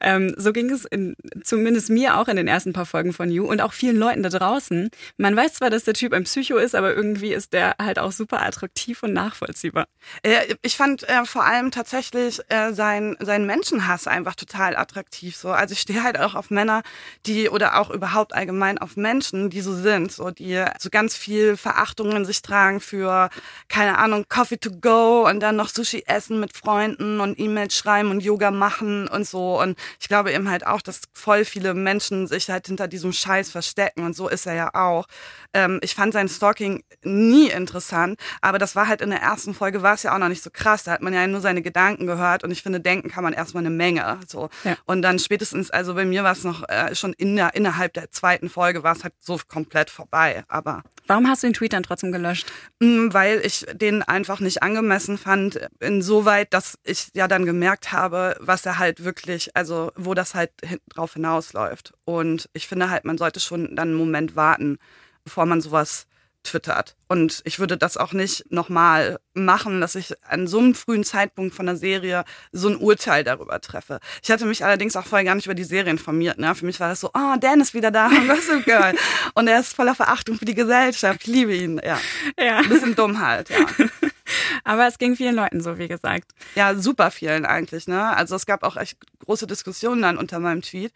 Ähm, 0.00 0.34
so 0.36 0.52
ging 0.52 0.70
es 0.70 0.84
in, 0.84 1.16
zumindest 1.42 1.90
mir 1.90 2.18
auch 2.18 2.28
in 2.28 2.36
den 2.36 2.48
ersten 2.48 2.72
paar 2.72 2.86
Folgen 2.86 3.12
von 3.12 3.30
You 3.30 3.46
und 3.46 3.60
auch 3.60 3.72
vielen 3.72 3.96
Leuten 3.96 4.22
da 4.22 4.28
draußen. 4.28 4.90
Man 5.16 5.36
weiß 5.36 5.54
zwar, 5.54 5.70
dass 5.70 5.84
der 5.84 5.94
Typ 5.94 6.12
ein 6.12 6.24
Psycho 6.24 6.56
ist, 6.56 6.74
aber 6.74 6.94
irgendwie 6.94 7.32
ist 7.32 7.52
der 7.52 7.76
halt 7.80 7.98
auch 7.98 8.12
super 8.12 8.42
attraktiv 8.42 9.02
und 9.02 9.12
nachvollziehbar. 9.12 9.86
Äh, 10.22 10.54
ich 10.62 10.76
fand 10.76 11.08
äh, 11.08 11.24
vor 11.24 11.44
allem 11.44 11.70
tatsächlich 11.70 12.40
äh, 12.48 12.72
sein, 12.72 13.16
Menschenhass 13.46 14.06
einfach 14.06 14.34
total 14.34 14.76
attraktiv. 14.76 15.36
So. 15.36 15.50
Also 15.50 15.72
ich 15.72 15.80
stehe 15.80 16.02
halt 16.02 16.18
auch 16.18 16.34
auf 16.34 16.50
Männer, 16.50 16.82
die 17.26 17.48
oder 17.48 17.78
auch 17.80 17.90
überhaupt 17.90 18.34
allgemein 18.34 18.78
auf 18.78 18.96
Menschen, 18.96 19.50
die 19.50 19.60
so 19.60 19.74
sind, 19.74 20.12
so 20.12 20.30
die 20.30 20.64
so 20.78 20.90
ganz 20.90 21.16
viel 21.16 21.56
Verachtung 21.56 22.12
in 22.12 22.24
sich 22.24 22.42
tragen 22.42 22.80
für, 22.80 23.30
keine 23.68 23.98
Ahnung, 23.98 24.26
Coffee 24.28 24.58
to 24.58 24.70
go 24.80 25.26
und 25.28 25.40
dann 25.40 25.56
noch 25.56 25.68
Sushi 25.68 26.04
essen 26.06 26.40
mit 26.40 26.56
Freunden 26.56 27.20
und 27.20 27.38
E-Mails 27.38 27.76
schreiben 27.76 28.10
und 28.10 28.22
Yoga 28.22 28.50
machen 28.50 29.08
und 29.08 29.26
so. 29.26 29.60
Und 29.60 29.76
ich 30.00 30.08
glaube 30.08 30.32
eben 30.32 30.50
halt 30.50 30.66
auch, 30.66 30.82
dass 30.82 31.02
voll 31.12 31.44
viele 31.44 31.74
Menschen 31.74 32.26
sich 32.26 32.50
halt 32.50 32.66
hinter 32.66 32.88
diesem 32.88 33.12
Scheiß 33.12 33.50
verstecken 33.50 34.04
und 34.04 34.14
so 34.14 34.28
ist 34.28 34.46
er 34.46 34.54
ja 34.54 34.74
auch. 34.74 35.06
Ähm, 35.54 35.80
ich 35.82 35.94
fand 35.94 36.12
sein 36.12 36.28
Stalking 36.28 36.82
nie 37.02 37.48
interessant, 37.48 38.18
aber 38.40 38.58
das 38.58 38.76
war 38.76 38.88
halt 38.88 39.00
in 39.00 39.10
der 39.10 39.20
ersten 39.20 39.54
Folge 39.54 39.82
war 39.82 39.94
es 39.94 40.02
ja 40.02 40.14
auch 40.14 40.18
noch 40.18 40.28
nicht 40.28 40.42
so 40.42 40.50
krass. 40.50 40.84
Da 40.84 40.92
hat 40.92 41.02
man 41.02 41.14
ja 41.14 41.26
nur 41.26 41.40
seine 41.40 41.62
Gedanken 41.62 42.06
gehört 42.06 42.44
und 42.44 42.50
ich 42.50 42.62
finde, 42.62 42.80
denken 42.80 43.08
kann 43.08 43.24
man 43.24 43.32
erstmal 43.32 43.62
eine 43.62 43.70
Menge. 43.70 44.18
So. 44.26 44.50
Ja. 44.64 44.76
Und 44.86 45.02
dann 45.02 45.18
spätestens, 45.18 45.70
also 45.70 45.94
bei 45.94 46.04
mir 46.04 46.24
war 46.24 46.32
es 46.32 46.44
noch 46.44 46.68
äh, 46.68 46.94
schon 46.94 47.12
in 47.14 47.36
der, 47.36 47.54
innerhalb 47.54 47.94
der 47.94 48.10
zweiten 48.10 48.48
Folge 48.48 48.82
war 48.82 48.94
es 48.94 49.04
halt 49.04 49.14
so 49.20 49.38
komplett 49.48 49.90
vorbei. 49.90 50.44
Aber 50.48 50.82
Warum 51.06 51.28
hast 51.28 51.42
du 51.42 51.46
den 51.46 51.54
Tweet 51.54 51.72
dann 51.72 51.84
trotzdem 51.84 52.10
gelöscht? 52.10 52.50
Mm, 52.80 53.08
weil 53.12 53.40
ich 53.44 53.64
den 53.72 54.02
einfach 54.02 54.40
nicht 54.40 54.62
angemessen 54.62 55.18
fand, 55.18 55.60
insoweit, 55.78 56.52
dass 56.52 56.78
ich 56.82 57.08
ja 57.14 57.28
dann 57.28 57.44
gemerkt 57.44 57.92
habe, 57.92 58.36
was 58.40 58.66
er 58.66 58.78
halt 58.78 59.04
wirklich, 59.04 59.54
also 59.54 59.75
wo 59.96 60.14
das 60.14 60.34
halt 60.34 60.50
drauf 60.88 61.14
hinausläuft. 61.14 61.94
Und 62.04 62.48
ich 62.52 62.66
finde 62.66 62.90
halt, 62.90 63.04
man 63.04 63.18
sollte 63.18 63.40
schon 63.40 63.76
dann 63.76 63.88
einen 63.88 63.96
Moment 63.98 64.36
warten, 64.36 64.78
bevor 65.24 65.46
man 65.46 65.60
sowas 65.60 66.06
twittert. 66.46 66.96
Und 67.08 67.42
ich 67.44 67.58
würde 67.58 67.76
das 67.76 67.96
auch 67.96 68.12
nicht 68.12 68.50
nochmal 68.50 69.18
machen, 69.34 69.80
dass 69.80 69.94
ich 69.94 70.14
an 70.24 70.46
so 70.46 70.58
einem 70.58 70.74
frühen 70.74 71.04
Zeitpunkt 71.04 71.54
von 71.54 71.66
der 71.66 71.76
Serie 71.76 72.24
so 72.52 72.68
ein 72.68 72.76
Urteil 72.76 73.24
darüber 73.24 73.60
treffe. 73.60 74.00
Ich 74.22 74.30
hatte 74.30 74.46
mich 74.46 74.64
allerdings 74.64 74.96
auch 74.96 75.06
vorher 75.06 75.24
gar 75.24 75.34
nicht 75.34 75.46
über 75.46 75.54
die 75.54 75.64
Serie 75.64 75.90
informiert. 75.90 76.38
Ne? 76.38 76.54
Für 76.54 76.66
mich 76.66 76.80
war 76.80 76.88
das 76.88 77.00
so, 77.00 77.10
oh, 77.14 77.36
Dan 77.40 77.60
ist 77.60 77.74
wieder 77.74 77.90
da, 77.90 78.08
Gossip 78.26 78.64
Girl. 78.64 78.94
Und 79.34 79.48
er 79.48 79.60
ist 79.60 79.74
voller 79.74 79.94
Verachtung 79.94 80.38
für 80.38 80.44
die 80.44 80.54
Gesellschaft. 80.54 81.20
Ich 81.22 81.26
liebe 81.26 81.54
ihn. 81.54 81.80
Ja. 81.84 81.98
ja. 82.38 82.58
Ein 82.58 82.68
bisschen 82.68 82.94
dumm 82.94 83.20
halt, 83.20 83.50
ja. 83.50 83.66
Aber 84.64 84.86
es 84.86 84.98
ging 84.98 85.14
vielen 85.14 85.36
Leuten 85.36 85.60
so, 85.60 85.78
wie 85.78 85.88
gesagt. 85.88 86.32
Ja, 86.54 86.74
super 86.74 87.10
vielen 87.10 87.46
eigentlich. 87.46 87.86
Ne? 87.86 88.16
Also 88.16 88.34
es 88.34 88.46
gab 88.46 88.62
auch 88.62 88.76
echt 88.76 88.98
große 89.24 89.46
Diskussionen 89.46 90.02
dann 90.02 90.18
unter 90.18 90.40
meinem 90.40 90.62
Tweet. 90.62 90.92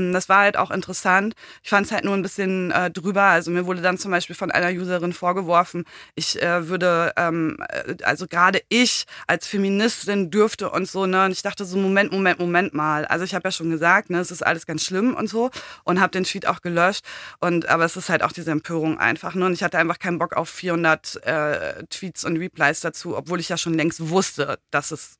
Hm, 0.00 0.12
das 0.12 0.28
war 0.28 0.40
halt 0.40 0.56
auch 0.56 0.70
interessant. 0.70 1.34
Ich 1.62 1.70
fand 1.70 1.86
es 1.86 1.92
halt 1.92 2.04
nur 2.04 2.14
ein 2.14 2.22
bisschen 2.22 2.70
äh, 2.70 2.90
drüber. 2.90 3.22
Also 3.22 3.50
mir 3.50 3.66
wurde 3.66 3.82
dann 3.82 3.98
zum 3.98 4.10
Beispiel 4.10 4.36
von 4.36 4.50
einer 4.50 4.70
Userin 4.70 5.12
vorgeworfen, 5.12 5.84
ich 6.14 6.40
äh, 6.42 6.68
würde, 6.68 7.12
ähm, 7.16 7.58
äh, 7.68 7.96
also 8.04 8.26
gerade 8.26 8.62
ich 8.68 9.04
als 9.26 9.46
Feministin 9.46 10.30
dürfte 10.30 10.70
und 10.70 10.88
so, 10.88 11.06
ne? 11.06 11.24
Und 11.26 11.32
ich 11.32 11.42
dachte 11.42 11.64
so, 11.64 11.76
Moment, 11.76 12.12
Moment, 12.12 12.38
Moment 12.38 12.74
mal. 12.74 13.04
Also 13.06 13.24
ich 13.24 13.34
habe 13.34 13.48
ja 13.48 13.52
schon 13.52 13.70
gesagt, 13.70 14.10
ne, 14.10 14.18
es 14.18 14.30
ist 14.30 14.44
alles 14.46 14.66
ganz 14.66 14.84
schlimm 14.84 15.14
und 15.14 15.28
so 15.28 15.50
und 15.84 16.00
habe 16.00 16.10
den 16.12 16.24
Tweet 16.24 16.46
auch 16.46 16.62
gelöscht. 16.62 17.04
Und 17.40 17.68
aber 17.68 17.84
es 17.84 17.96
ist 17.96 18.08
halt 18.08 18.22
auch 18.22 18.32
diese 18.32 18.50
Empörung 18.50 18.98
einfach. 18.98 19.34
Ne? 19.34 19.46
Und 19.46 19.52
ich 19.52 19.62
hatte 19.62 19.78
einfach 19.78 19.98
keinen 19.98 20.18
Bock 20.18 20.34
auf 20.36 20.48
400 20.48 21.24
äh, 21.24 21.84
Tweets 21.90 22.24
und 22.24 22.36
Replies 22.38 22.80
dazu, 22.80 23.16
obwohl 23.16 23.40
ich 23.40 23.48
ja 23.48 23.56
schon 23.58 23.74
längst 23.74 24.08
wusste, 24.10 24.58
dass 24.70 24.90
es 24.90 25.19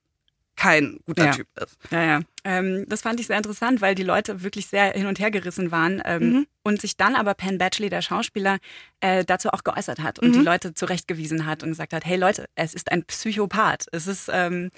kein 0.61 0.99
guter 1.07 1.25
ja. 1.25 1.33
Typ 1.33 1.47
ist. 1.57 1.79
Ja, 1.91 2.05
ja. 2.05 2.21
Ähm, 2.45 2.85
das 2.87 3.01
fand 3.01 3.19
ich 3.19 3.27
sehr 3.27 3.39
interessant, 3.39 3.81
weil 3.81 3.95
die 3.95 4.03
Leute 4.03 4.43
wirklich 4.43 4.67
sehr 4.67 4.93
hin 4.93 5.07
und 5.07 5.19
her 5.19 5.31
gerissen 5.31 5.71
waren 5.71 6.03
ähm, 6.05 6.33
mhm. 6.33 6.47
und 6.63 6.83
sich 6.83 6.99
dann 6.99 7.17
aber 7.17 7.33
Penn 7.33 7.57
Badgley, 7.57 7.89
der 7.89 8.03
Schauspieler, 8.03 8.59
äh, 9.01 9.25
dazu 9.25 9.49
auch 9.51 9.65
geäußert 9.65 10.01
hat 10.01 10.19
und 10.19 10.29
mhm. 10.29 10.33
die 10.35 10.41
Leute 10.41 10.75
zurechtgewiesen 10.75 11.47
hat 11.47 11.63
und 11.63 11.71
gesagt 11.71 11.95
hat, 11.95 12.05
hey 12.05 12.19
Leute, 12.19 12.45
es 12.57 12.75
ist 12.75 12.93
ein 12.93 13.05
Psychopath. 13.05 13.87
Es 13.93 14.07
ist 14.07 14.29
ähm, 14.31 14.71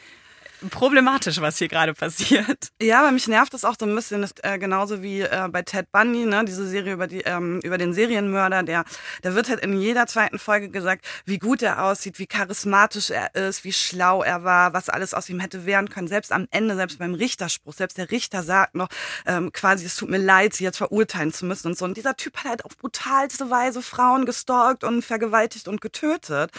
problematisch, 0.70 1.40
was 1.40 1.58
hier 1.58 1.68
gerade 1.68 1.94
passiert. 1.94 2.68
Ja, 2.80 3.00
aber 3.00 3.12
mich 3.12 3.28
nervt 3.28 3.54
das 3.54 3.64
auch 3.64 3.74
so 3.78 3.86
ein 3.86 3.94
bisschen, 3.94 4.22
das, 4.22 4.32
äh, 4.42 4.58
genauso 4.58 5.02
wie 5.02 5.20
äh, 5.20 5.48
bei 5.50 5.62
Ted 5.62 5.90
Bundy, 5.92 6.24
ne, 6.24 6.44
diese 6.44 6.66
Serie 6.66 6.92
über 6.92 7.06
die 7.06 7.20
ähm, 7.20 7.60
über 7.62 7.78
den 7.78 7.92
Serienmörder, 7.92 8.62
der 8.62 8.84
der 9.22 9.34
wird 9.34 9.48
halt 9.48 9.60
in 9.60 9.80
jeder 9.80 10.06
zweiten 10.06 10.38
Folge 10.38 10.68
gesagt, 10.68 11.04
wie 11.24 11.38
gut 11.38 11.62
er 11.62 11.84
aussieht, 11.84 12.18
wie 12.18 12.26
charismatisch 12.26 13.10
er 13.10 13.34
ist, 13.34 13.64
wie 13.64 13.72
schlau 13.72 14.22
er 14.22 14.44
war, 14.44 14.72
was 14.72 14.88
alles 14.88 15.14
aus 15.14 15.28
ihm 15.28 15.40
hätte 15.40 15.66
werden 15.66 15.88
können. 15.88 16.08
Selbst 16.08 16.32
am 16.32 16.46
Ende, 16.50 16.76
selbst 16.76 16.98
beim 16.98 17.14
Richterspruch, 17.14 17.74
selbst 17.74 17.98
der 17.98 18.10
Richter 18.10 18.42
sagt 18.42 18.74
noch 18.74 18.88
ähm, 19.26 19.52
quasi, 19.52 19.86
es 19.86 19.96
tut 19.96 20.10
mir 20.10 20.18
leid, 20.18 20.54
sie 20.54 20.64
jetzt 20.64 20.78
verurteilen 20.78 21.32
zu 21.32 21.46
müssen 21.46 21.68
und 21.68 21.78
so. 21.78 21.84
Und 21.84 21.96
dieser 21.96 22.16
Typ 22.16 22.36
hat 22.38 22.44
halt 22.44 22.64
auf 22.64 22.76
brutalste 22.76 23.50
Weise 23.50 23.82
Frauen 23.82 24.26
gestalkt 24.26 24.84
und 24.84 25.02
vergewaltigt 25.02 25.68
und 25.68 25.80
getötet. 25.80 26.50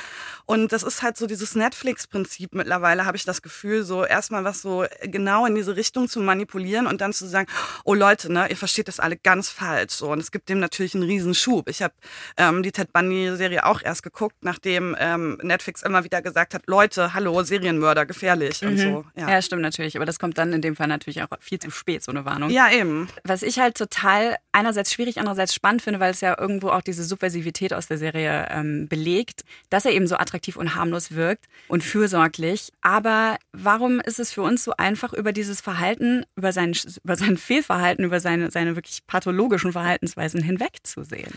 Und 0.46 0.72
das 0.72 0.84
ist 0.84 1.02
halt 1.02 1.18
so 1.18 1.28
dieses 1.28 1.56
Netflix-Prinzip 1.56 2.54
mittlerweile, 2.54 3.06
habe 3.06 3.18
ich 3.18 3.26
das 3.26 3.42
Gefühl, 3.42 3.84
so 3.84 3.93
so 3.94 4.06
erstmal 4.06 4.44
was 4.44 4.62
so 4.62 4.86
genau 5.04 5.46
in 5.46 5.54
diese 5.54 5.76
Richtung 5.76 6.08
zu 6.10 6.20
manipulieren 6.20 6.88
und 6.88 7.00
dann 7.00 7.14
zu 7.14 7.28
sagen, 7.28 7.48
oh 7.84 7.94
Leute, 7.94 8.32
ne, 8.32 8.48
ihr 8.50 8.58
versteht 8.58 8.88
das 8.88 9.00
alle 9.00 9.18
ganz 9.18 9.50
falsch. 9.50 9.94
So. 9.94 10.12
Und 10.12 10.20
es 10.20 10.32
gibt 10.32 10.50
dem 10.50 10.60
natürlich 10.60 10.96
einen 10.96 11.04
Riesenschub. 11.04 11.70
Ich 11.70 11.84
habe 11.84 11.94
ähm, 12.38 12.64
die 12.64 12.72
Ted 12.72 12.92
Bundy-Serie 12.92 13.66
auch 13.66 13.82
erst 13.84 14.02
geguckt, 14.02 14.38
nachdem 14.42 14.96
ähm, 15.00 15.38
Netflix 15.44 15.84
immer 15.84 16.04
wieder 16.04 16.22
gesagt 16.24 16.56
hat, 16.56 16.64
Leute, 16.66 17.14
hallo, 17.14 17.44
Serienmörder, 17.44 18.06
gefährlich 18.08 18.62
mhm. 18.62 18.68
und 18.68 18.78
so. 18.78 19.06
Ja. 19.16 19.30
ja, 19.30 19.42
stimmt 19.42 19.62
natürlich. 19.62 19.96
Aber 19.96 20.06
das 20.06 20.18
kommt 20.18 20.38
dann 20.40 20.54
in 20.54 20.62
dem 20.62 20.76
Fall 20.76 20.88
natürlich 20.88 21.22
auch 21.22 21.28
viel 21.40 21.60
zu 21.60 21.70
spät, 21.70 22.04
so 22.04 22.12
eine 22.12 22.26
Warnung. 22.26 22.50
Ja, 22.50 22.72
eben. 22.72 23.08
Was 23.24 23.44
ich 23.44 23.60
halt 23.60 23.78
total 23.78 24.38
einerseits 24.52 24.92
schwierig, 24.92 25.20
andererseits 25.20 25.54
spannend 25.54 25.84
finde, 25.84 26.00
weil 26.00 26.12
es 26.12 26.22
ja 26.22 26.36
irgendwo 26.40 26.70
auch 26.70 26.82
diese 26.82 27.04
Subversivität 27.04 27.74
aus 27.74 27.88
der 27.88 28.00
Serie 28.00 28.48
ähm, 28.50 28.88
belegt, 28.88 29.44
dass 29.70 29.86
er 29.86 29.92
eben 29.92 30.08
so 30.08 30.16
attraktiv 30.16 30.56
und 30.56 30.74
harmlos 30.76 31.12
wirkt 31.12 31.46
und 31.68 31.84
fürsorglich. 31.84 32.72
Aber 32.82 33.38
warum 33.74 34.00
ist 34.00 34.20
es 34.20 34.32
für 34.32 34.44
uns 34.44 34.64
so 34.64 34.74
einfach, 34.78 35.14
über 35.14 35.34
dieses 35.34 35.60
Verhalten, 35.60 36.26
über 36.36 36.52
sein, 36.52 36.76
über 37.04 37.16
sein 37.16 37.38
Fehlverhalten, 37.38 38.06
über 38.06 38.20
seine, 38.20 38.52
seine 38.52 38.76
wirklich 38.76 39.06
pathologischen 39.08 39.72
Verhaltensweisen 39.72 40.44
hinwegzusehen? 40.44 41.34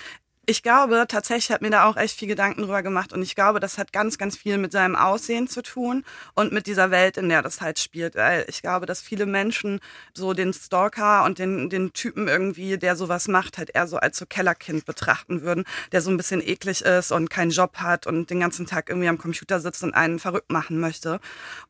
Ich 0.49 0.63
glaube, 0.63 1.07
tatsächlich 1.09 1.51
hat 1.51 1.61
mir 1.61 1.71
da 1.71 1.87
auch 1.87 1.97
echt 1.97 2.17
viel 2.17 2.29
Gedanken 2.29 2.63
drüber 2.63 2.85
gemacht 2.85 3.13
und 3.13 3.21
ich 3.21 3.35
glaube, 3.35 3.59
das 3.59 3.79
hat 3.79 3.93
ganz, 3.93 4.17
ganz 4.17 4.37
viel 4.37 4.59
mit 4.59 4.71
seinem 4.71 4.95
Aussehen 4.95 5.49
zu 5.49 5.61
tun 5.61 6.05
und 6.35 6.53
mit 6.53 6.69
dieser 6.69 6.93
Welt, 6.93 7.17
in 7.17 7.29
der 7.29 7.43
das 7.43 7.61
halt 7.61 7.81
spielt. 7.81 8.15
Weil 8.15 8.45
ich 8.49 8.63
glaube, 8.63 8.87
dass 8.87 9.01
viele 9.01 9.27
Menschen 9.27 9.81
so 10.15 10.35
den 10.35 10.53
Stalker 10.53 11.25
und 11.25 11.41
den, 11.41 11.69
den 11.69 11.93
Typen 11.93 12.29
irgendwie, 12.29 12.79
der 12.79 12.95
sowas 12.95 13.27
macht, 13.27 13.59
halt 13.59 13.71
eher 13.75 13.89
so 13.89 13.97
als 13.97 14.19
so 14.19 14.27
Kellerkind 14.27 14.85
betrachten 14.85 15.43
würden, 15.43 15.65
der 15.91 16.01
so 16.01 16.11
ein 16.11 16.17
bisschen 16.17 16.41
eklig 16.41 16.83
ist 16.83 17.11
und 17.11 17.29
keinen 17.29 17.51
Job 17.51 17.79
hat 17.79 18.07
und 18.07 18.31
den 18.31 18.39
ganzen 18.39 18.67
Tag 18.67 18.89
irgendwie 18.89 19.09
am 19.09 19.19
Computer 19.19 19.59
sitzt 19.59 19.83
und 19.83 19.95
einen 19.95 20.21
verrückt 20.21 20.53
machen 20.53 20.79
möchte. 20.79 21.19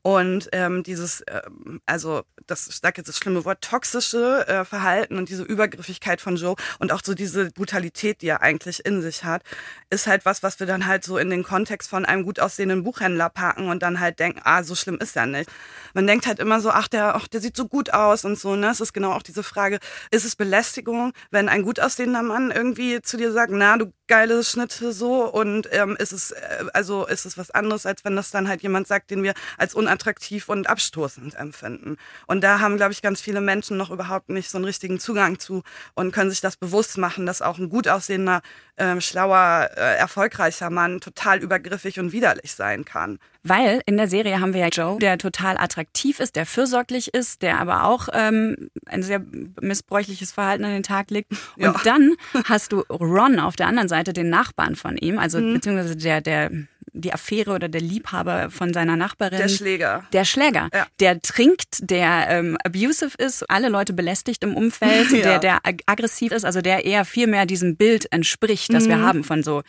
Und 0.03 0.51
ähm, 0.53 0.83
dieses, 0.83 1.25
ähm, 1.29 1.81
also 1.87 2.25
das, 2.47 2.69
ich 2.69 2.77
sage 2.77 2.99
jetzt 2.99 3.09
das 3.09 3.17
schlimme 3.17 3.47
Wort, 3.47 3.63
toxische 3.63 4.47
äh, 4.47 4.65
Verhalten 4.67 5.17
und 5.17 5.31
diese 5.31 5.45
Übergriffigkeit 5.45 6.21
von 6.21 6.37
Joe 6.37 6.57
und 6.79 6.93
auch 6.93 7.01
so 7.03 7.15
diese 7.15 7.51
Brutalität, 7.53 8.21
die 8.21 8.29
er 8.29 8.43
eigentlich 8.43 8.66
wirklich 8.67 8.85
in 8.85 9.01
sich 9.01 9.25
hat, 9.25 9.43
ist 9.91 10.07
halt 10.07 10.25
was, 10.25 10.43
was 10.43 10.61
wir 10.61 10.67
dann 10.67 10.87
halt 10.87 11.05
so 11.05 11.17
in 11.17 11.31
den 11.31 11.43
Kontext 11.43 11.89
von 11.89 12.05
einem 12.05 12.25
gut 12.25 12.41
aussehenden 12.41 12.83
Buchhändler 12.83 13.31
packen 13.31 13.69
und 13.69 13.83
dann 13.83 14.01
halt 14.01 14.19
denken, 14.19 14.41
ah, 14.45 14.63
so 14.63 14.75
schlimm 14.75 14.99
ist 14.99 15.17
er 15.17 15.27
nicht. 15.27 15.51
Man 15.95 16.07
denkt 16.07 16.27
halt 16.27 16.39
immer 16.39 16.61
so, 16.61 16.71
ach, 16.71 16.89
der, 16.89 17.15
ach, 17.15 17.29
der 17.29 17.41
sieht 17.41 17.57
so 17.57 17.69
gut 17.69 17.95
aus 17.95 18.25
und 18.25 18.39
so, 18.39 18.57
ne? 18.57 18.71
Es 18.71 18.81
ist 18.81 18.93
genau 18.93 19.13
auch 19.13 19.23
diese 19.23 19.43
Frage, 19.43 19.79
ist 20.11 20.25
es 20.25 20.37
Belästigung, 20.37 21.13
wenn 21.31 21.49
ein 21.49 21.63
gut 21.63 21.81
aussehender 21.81 22.23
Mann 22.23 22.51
irgendwie 22.51 23.01
zu 23.01 23.17
dir 23.17 23.33
sagt, 23.33 23.53
na, 23.53 23.77
du 23.79 23.93
geile 24.09 24.45
Schnitte 24.45 24.93
so 24.93 25.25
und 25.25 25.69
ähm, 25.73 25.97
ist 25.99 26.13
es, 26.13 26.31
äh, 26.31 26.65
also 26.73 27.07
ist 27.07 27.27
es 27.27 27.37
was 27.39 27.51
anderes, 27.51 27.87
als 27.87 28.05
wenn 28.05 28.17
das 28.17 28.31
dann 28.31 28.49
halt 28.49 28.63
jemand 28.63 28.87
sagt, 28.87 29.11
den 29.11 29.23
wir 29.23 29.35
als 29.59 29.75
unattraktiv 29.75 30.49
und 30.49 30.69
abstoßend 30.69 31.35
empfinden. 31.35 31.97
Und 32.27 32.43
da 32.43 32.61
haben, 32.61 32.77
glaube 32.77 32.93
ich, 32.93 33.03
ganz 33.03 33.21
viele 33.21 33.41
Menschen 33.41 33.77
noch 33.77 33.91
überhaupt 33.91 34.29
nicht 34.29 34.51
so 34.51 34.59
einen 34.59 34.65
richtigen 34.65 35.01
Zugang 35.01 35.39
zu 35.39 35.63
und 35.95 36.13
können 36.13 36.31
sich 36.31 36.41
das 36.41 36.57
bewusst 36.57 36.99
machen, 36.99 37.27
dass 37.27 37.43
auch 37.43 37.59
ein 37.59 37.69
gut 37.69 37.89
aussehender 37.89 38.43
ähm, 38.79 39.01
schlauer, 39.01 39.71
äh, 39.77 39.97
erfolgreicher 39.97 40.71
Mann 40.71 41.01
total 41.01 41.39
übergriffig 41.39 41.99
und 41.99 42.13
widerlich 42.13 42.55
sein 42.55 42.85
kann. 42.85 43.19
Weil 43.43 43.81
in 43.87 43.97
der 43.97 44.09
Serie 44.09 44.41
haben 44.41 44.53
wir 44.53 44.61
ja 44.61 44.69
Joe, 44.69 44.99
der 44.99 45.19
total 45.19 45.57
attraktiv 45.57 46.21
ist, 46.21 46.37
der 46.37 46.47
fürsorglich 46.47 47.15
ist, 47.15 47.43
der 47.43 47.59
aber 47.61 47.85
auch 47.85 48.09
ähm, 48.13 48.71
ein 48.87 49.03
sehr 49.03 49.23
missbräuchliches 49.61 50.33
Verhalten 50.33 50.65
an 50.65 50.73
den 50.73 50.83
Tag 50.83 51.11
legt. 51.11 51.31
Und 51.57 51.63
ja. 51.63 51.75
dann 51.85 52.15
hast 52.45 52.73
du 52.73 52.81
Ron 52.91 53.39
auf 53.39 53.57
der 53.57 53.69
anderen 53.69 53.89
Seite, 53.89 54.13
den 54.13 54.29
Nachbarn 54.29 54.77
von 54.77 54.97
ihm, 54.97 55.19
also 55.19 55.39
mhm. 55.41 55.55
beziehungsweise 55.55 55.97
der, 55.97 56.21
der 56.21 56.51
die 57.01 57.13
Affäre 57.13 57.53
oder 57.53 57.69
der 57.69 57.81
Liebhaber 57.81 58.51
von 58.51 58.73
seiner 58.73 58.97
Nachbarin. 58.97 59.39
Der 59.39 59.49
Schläger. 59.49 60.05
Der 60.13 60.25
Schläger. 60.25 60.69
Ja. 60.73 60.87
Der 61.01 61.21
trinkt, 61.21 61.91
der 61.91 62.27
ähm, 62.29 62.57
abusive 62.65 63.17
ist, 63.19 63.49
alle 63.51 63.69
Leute 63.69 63.93
belästigt 63.93 64.43
im 64.43 64.57
Umfeld, 64.57 65.11
ja. 65.13 65.39
der, 65.39 65.39
der 65.39 65.59
aggressiv 65.87 66.33
ist, 66.33 66.45
also 66.45 66.61
der 66.61 66.85
eher 66.85 67.05
viel 67.05 67.27
mehr 67.27 67.47
diesem 67.47 67.77
Bild 67.77 68.11
entspricht, 68.13 68.73
das 68.73 68.85
mhm. 68.85 68.89
wir 68.89 69.01
haben 69.01 69.25
von 69.25 69.43
so 69.43 69.63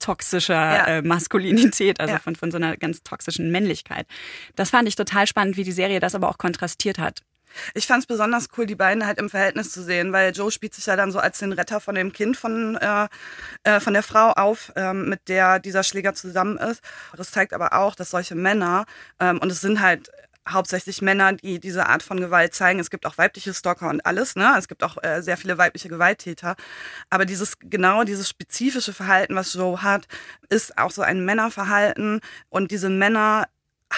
toxischer 0.00 0.54
ja. 0.54 0.86
äh, 0.86 1.02
Maskulinität, 1.02 2.00
also 2.00 2.14
ja. 2.14 2.20
von, 2.20 2.36
von 2.36 2.50
so 2.50 2.56
einer 2.56 2.76
ganz 2.76 3.02
toxischen 3.02 3.50
Männlichkeit. 3.50 4.06
Das 4.54 4.70
fand 4.70 4.88
ich 4.88 4.96
total 4.96 5.26
spannend, 5.26 5.56
wie 5.56 5.64
die 5.64 5.72
Serie 5.72 6.00
das 6.00 6.14
aber 6.14 6.28
auch 6.28 6.38
kontrastiert 6.38 6.98
hat. 6.98 7.22
Ich 7.74 7.86
fand 7.86 8.02
es 8.02 8.06
besonders 8.06 8.48
cool, 8.56 8.66
die 8.66 8.74
beiden 8.74 9.06
halt 9.06 9.18
im 9.18 9.30
Verhältnis 9.30 9.72
zu 9.72 9.82
sehen, 9.82 10.12
weil 10.12 10.32
Joe 10.32 10.50
spielt 10.50 10.74
sich 10.74 10.86
ja 10.86 10.96
dann 10.96 11.12
so 11.12 11.18
als 11.18 11.38
den 11.38 11.52
Retter 11.52 11.80
von 11.80 11.94
dem 11.94 12.12
Kind 12.12 12.36
von, 12.36 12.76
äh, 12.76 13.08
äh, 13.64 13.80
von 13.80 13.92
der 13.92 14.02
Frau 14.02 14.30
auf, 14.32 14.72
ähm, 14.76 15.08
mit 15.08 15.28
der 15.28 15.58
dieser 15.58 15.82
Schläger 15.82 16.14
zusammen 16.14 16.58
ist. 16.58 16.82
Das 17.16 17.30
zeigt 17.30 17.52
aber 17.52 17.72
auch, 17.74 17.94
dass 17.94 18.10
solche 18.10 18.34
Männer, 18.34 18.86
ähm, 19.20 19.38
und 19.38 19.50
es 19.50 19.60
sind 19.60 19.80
halt 19.80 20.10
hauptsächlich 20.48 21.00
Männer, 21.00 21.32
die 21.32 21.58
diese 21.58 21.86
Art 21.86 22.02
von 22.02 22.20
Gewalt 22.20 22.54
zeigen. 22.54 22.78
Es 22.78 22.90
gibt 22.90 23.06
auch 23.06 23.16
weibliche 23.16 23.54
Stalker 23.54 23.88
und 23.88 24.04
alles, 24.04 24.36
ne? 24.36 24.54
Es 24.58 24.68
gibt 24.68 24.82
auch 24.84 25.02
äh, 25.02 25.22
sehr 25.22 25.36
viele 25.36 25.56
weibliche 25.58 25.88
Gewalttäter. 25.88 26.56
Aber 27.10 27.24
dieses, 27.24 27.58
genau 27.58 28.04
dieses 28.04 28.28
spezifische 28.28 28.92
Verhalten, 28.92 29.34
was 29.36 29.54
Joe 29.54 29.82
hat, 29.82 30.06
ist 30.50 30.76
auch 30.76 30.90
so 30.90 31.02
ein 31.02 31.24
Männerverhalten. 31.24 32.20
Und 32.50 32.70
diese 32.70 32.90
Männer 32.90 33.46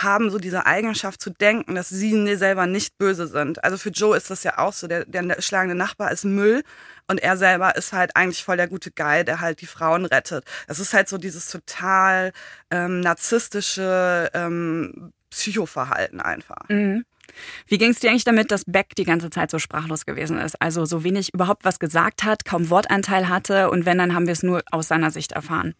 haben 0.02 0.30
so 0.30 0.38
diese 0.38 0.66
Eigenschaft 0.66 1.20
zu 1.20 1.30
denken, 1.30 1.74
dass 1.74 1.88
sie 1.88 2.36
selber 2.36 2.66
nicht 2.66 2.98
böse 2.98 3.26
sind. 3.26 3.62
Also 3.64 3.76
für 3.76 3.90
Joe 3.90 4.16
ist 4.16 4.30
das 4.30 4.42
ja 4.42 4.58
auch 4.58 4.72
so, 4.72 4.86
der, 4.86 5.04
der 5.04 5.40
schlagende 5.40 5.74
Nachbar 5.74 6.10
ist 6.12 6.24
Müll 6.24 6.62
und 7.08 7.22
er 7.22 7.36
selber 7.36 7.76
ist 7.76 7.92
halt 7.92 8.16
eigentlich 8.16 8.44
voll 8.44 8.56
der 8.56 8.68
gute 8.68 8.90
Guy, 8.90 9.24
der 9.24 9.40
halt 9.40 9.60
die 9.60 9.66
Frauen 9.66 10.04
rettet. 10.04 10.44
Das 10.66 10.80
ist 10.80 10.92
halt 10.92 11.08
so 11.08 11.18
dieses 11.18 11.48
total 11.48 12.32
ähm, 12.70 13.00
narzisstische 13.00 14.30
ähm, 14.34 15.12
Psychoverhalten 15.30 16.20
einfach. 16.20 16.68
Mhm. 16.68 17.04
Wie 17.66 17.78
ging 17.78 17.90
es 17.90 18.00
dir 18.00 18.10
eigentlich 18.10 18.24
damit, 18.24 18.50
dass 18.50 18.64
Beck 18.64 18.94
die 18.96 19.04
ganze 19.04 19.30
Zeit 19.30 19.50
so 19.50 19.58
sprachlos 19.58 20.06
gewesen 20.06 20.38
ist? 20.38 20.60
Also 20.60 20.84
so 20.84 21.04
wenig 21.04 21.34
überhaupt 21.34 21.64
was 21.64 21.78
gesagt 21.78 22.24
hat, 22.24 22.44
kaum 22.44 22.70
Wortanteil 22.70 23.28
hatte 23.28 23.70
und 23.70 23.84
wenn, 23.84 23.98
dann 23.98 24.14
haben 24.14 24.26
wir 24.26 24.32
es 24.32 24.42
nur 24.42 24.62
aus 24.70 24.88
seiner 24.88 25.10
Sicht 25.10 25.32
erfahren. 25.32 25.74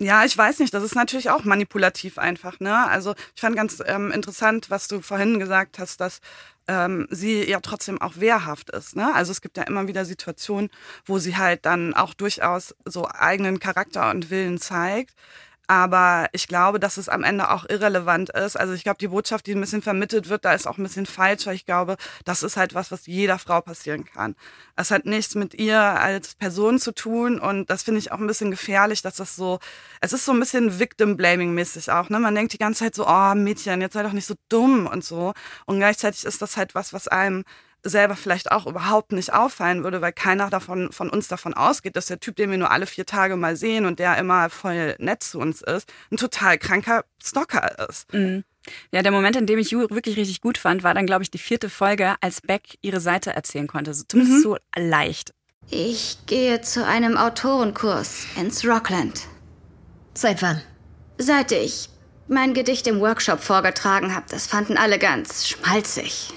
Ja, 0.00 0.24
ich 0.24 0.36
weiß 0.36 0.60
nicht. 0.60 0.72
Das 0.72 0.82
ist 0.82 0.94
natürlich 0.94 1.28
auch 1.28 1.44
manipulativ 1.44 2.16
einfach. 2.18 2.58
Ne? 2.58 2.74
Also 2.88 3.14
ich 3.34 3.40
fand 3.42 3.54
ganz 3.54 3.82
ähm, 3.84 4.10
interessant, 4.10 4.70
was 4.70 4.88
du 4.88 5.02
vorhin 5.02 5.38
gesagt 5.38 5.78
hast, 5.78 6.00
dass 6.00 6.20
ähm, 6.68 7.06
sie 7.10 7.46
ja 7.46 7.60
trotzdem 7.60 8.00
auch 8.00 8.16
wehrhaft 8.16 8.70
ist. 8.70 8.96
Ne? 8.96 9.14
Also 9.14 9.30
es 9.30 9.42
gibt 9.42 9.58
ja 9.58 9.64
immer 9.64 9.88
wieder 9.88 10.06
Situationen, 10.06 10.70
wo 11.04 11.18
sie 11.18 11.36
halt 11.36 11.66
dann 11.66 11.92
auch 11.92 12.14
durchaus 12.14 12.74
so 12.86 13.06
eigenen 13.08 13.60
Charakter 13.60 14.10
und 14.10 14.30
Willen 14.30 14.58
zeigt. 14.58 15.14
Aber 15.70 16.26
ich 16.32 16.48
glaube, 16.48 16.80
dass 16.80 16.96
es 16.96 17.08
am 17.08 17.22
Ende 17.22 17.48
auch 17.52 17.64
irrelevant 17.68 18.30
ist. 18.30 18.56
Also 18.56 18.72
ich 18.72 18.82
glaube, 18.82 18.98
die 18.98 19.06
Botschaft, 19.06 19.46
die 19.46 19.54
ein 19.54 19.60
bisschen 19.60 19.82
vermittelt 19.82 20.28
wird, 20.28 20.44
da 20.44 20.52
ist 20.52 20.66
auch 20.66 20.78
ein 20.78 20.82
bisschen 20.82 21.06
falsch, 21.06 21.46
weil 21.46 21.54
ich 21.54 21.64
glaube, 21.64 21.96
das 22.24 22.42
ist 22.42 22.56
halt 22.56 22.74
was, 22.74 22.90
was 22.90 23.06
jeder 23.06 23.38
Frau 23.38 23.60
passieren 23.60 24.04
kann. 24.04 24.34
Es 24.74 24.90
hat 24.90 25.06
nichts 25.06 25.36
mit 25.36 25.54
ihr 25.54 25.78
als 25.78 26.34
Person 26.34 26.80
zu 26.80 26.92
tun 26.92 27.38
und 27.38 27.70
das 27.70 27.84
finde 27.84 28.00
ich 28.00 28.10
auch 28.10 28.18
ein 28.18 28.26
bisschen 28.26 28.50
gefährlich, 28.50 29.02
dass 29.02 29.14
das 29.14 29.36
so, 29.36 29.60
es 30.00 30.12
ist 30.12 30.24
so 30.24 30.32
ein 30.32 30.40
bisschen 30.40 30.80
Victim-Blaming-mäßig 30.80 31.92
auch. 31.92 32.08
Ne? 32.08 32.18
Man 32.18 32.34
denkt 32.34 32.52
die 32.52 32.58
ganze 32.58 32.80
Zeit 32.80 32.96
so, 32.96 33.06
oh 33.06 33.34
Mädchen, 33.36 33.80
jetzt 33.80 33.92
sei 33.92 34.02
doch 34.02 34.12
nicht 34.12 34.26
so 34.26 34.34
dumm 34.48 34.88
und 34.88 35.04
so. 35.04 35.34
Und 35.66 35.78
gleichzeitig 35.78 36.24
ist 36.24 36.42
das 36.42 36.56
halt 36.56 36.74
was, 36.74 36.92
was 36.92 37.06
einem 37.06 37.44
selber 37.82 38.16
vielleicht 38.16 38.52
auch 38.52 38.66
überhaupt 38.66 39.12
nicht 39.12 39.32
auffallen 39.32 39.84
würde, 39.84 40.00
weil 40.00 40.12
keiner 40.12 40.50
davon 40.50 40.92
von 40.92 41.10
uns 41.10 41.28
davon 41.28 41.54
ausgeht, 41.54 41.96
dass 41.96 42.06
der 42.06 42.20
Typ, 42.20 42.36
den 42.36 42.50
wir 42.50 42.58
nur 42.58 42.70
alle 42.70 42.86
vier 42.86 43.06
Tage 43.06 43.36
mal 43.36 43.56
sehen 43.56 43.86
und 43.86 43.98
der 43.98 44.18
immer 44.18 44.50
voll 44.50 44.94
nett 44.98 45.22
zu 45.22 45.38
uns 45.38 45.62
ist, 45.62 45.92
ein 46.10 46.16
total 46.16 46.58
kranker 46.58 47.04
Stalker 47.22 47.88
ist. 47.88 48.12
Mhm. 48.12 48.44
Ja, 48.92 49.02
der 49.02 49.12
Moment, 49.12 49.36
in 49.36 49.46
dem 49.46 49.58
ich 49.58 49.70
Ju 49.70 49.88
wirklich 49.90 50.16
richtig 50.16 50.40
gut 50.40 50.58
fand, 50.58 50.82
war 50.82 50.94
dann, 50.94 51.06
glaube 51.06 51.22
ich, 51.22 51.30
die 51.30 51.38
vierte 51.38 51.70
Folge, 51.70 52.14
als 52.20 52.40
Beck 52.42 52.78
ihre 52.82 53.00
Seite 53.00 53.32
erzählen 53.32 53.66
konnte. 53.66 53.92
Zumindest 53.92 54.38
mhm. 54.38 54.42
so 54.42 54.56
leicht. 54.76 55.32
Ich 55.70 56.18
gehe 56.26 56.60
zu 56.60 56.84
einem 56.84 57.16
Autorenkurs 57.16 58.26
ins 58.36 58.66
Rockland. 58.66 59.22
Seit 60.14 60.42
wann? 60.42 60.60
Seit 61.18 61.52
ich 61.52 61.88
mein 62.28 62.54
Gedicht 62.54 62.86
im 62.86 63.00
Workshop 63.00 63.40
vorgetragen 63.40 64.14
habe. 64.14 64.26
Das 64.30 64.46
fanden 64.46 64.76
alle 64.76 64.98
ganz 64.98 65.48
schmalzig. 65.48 66.32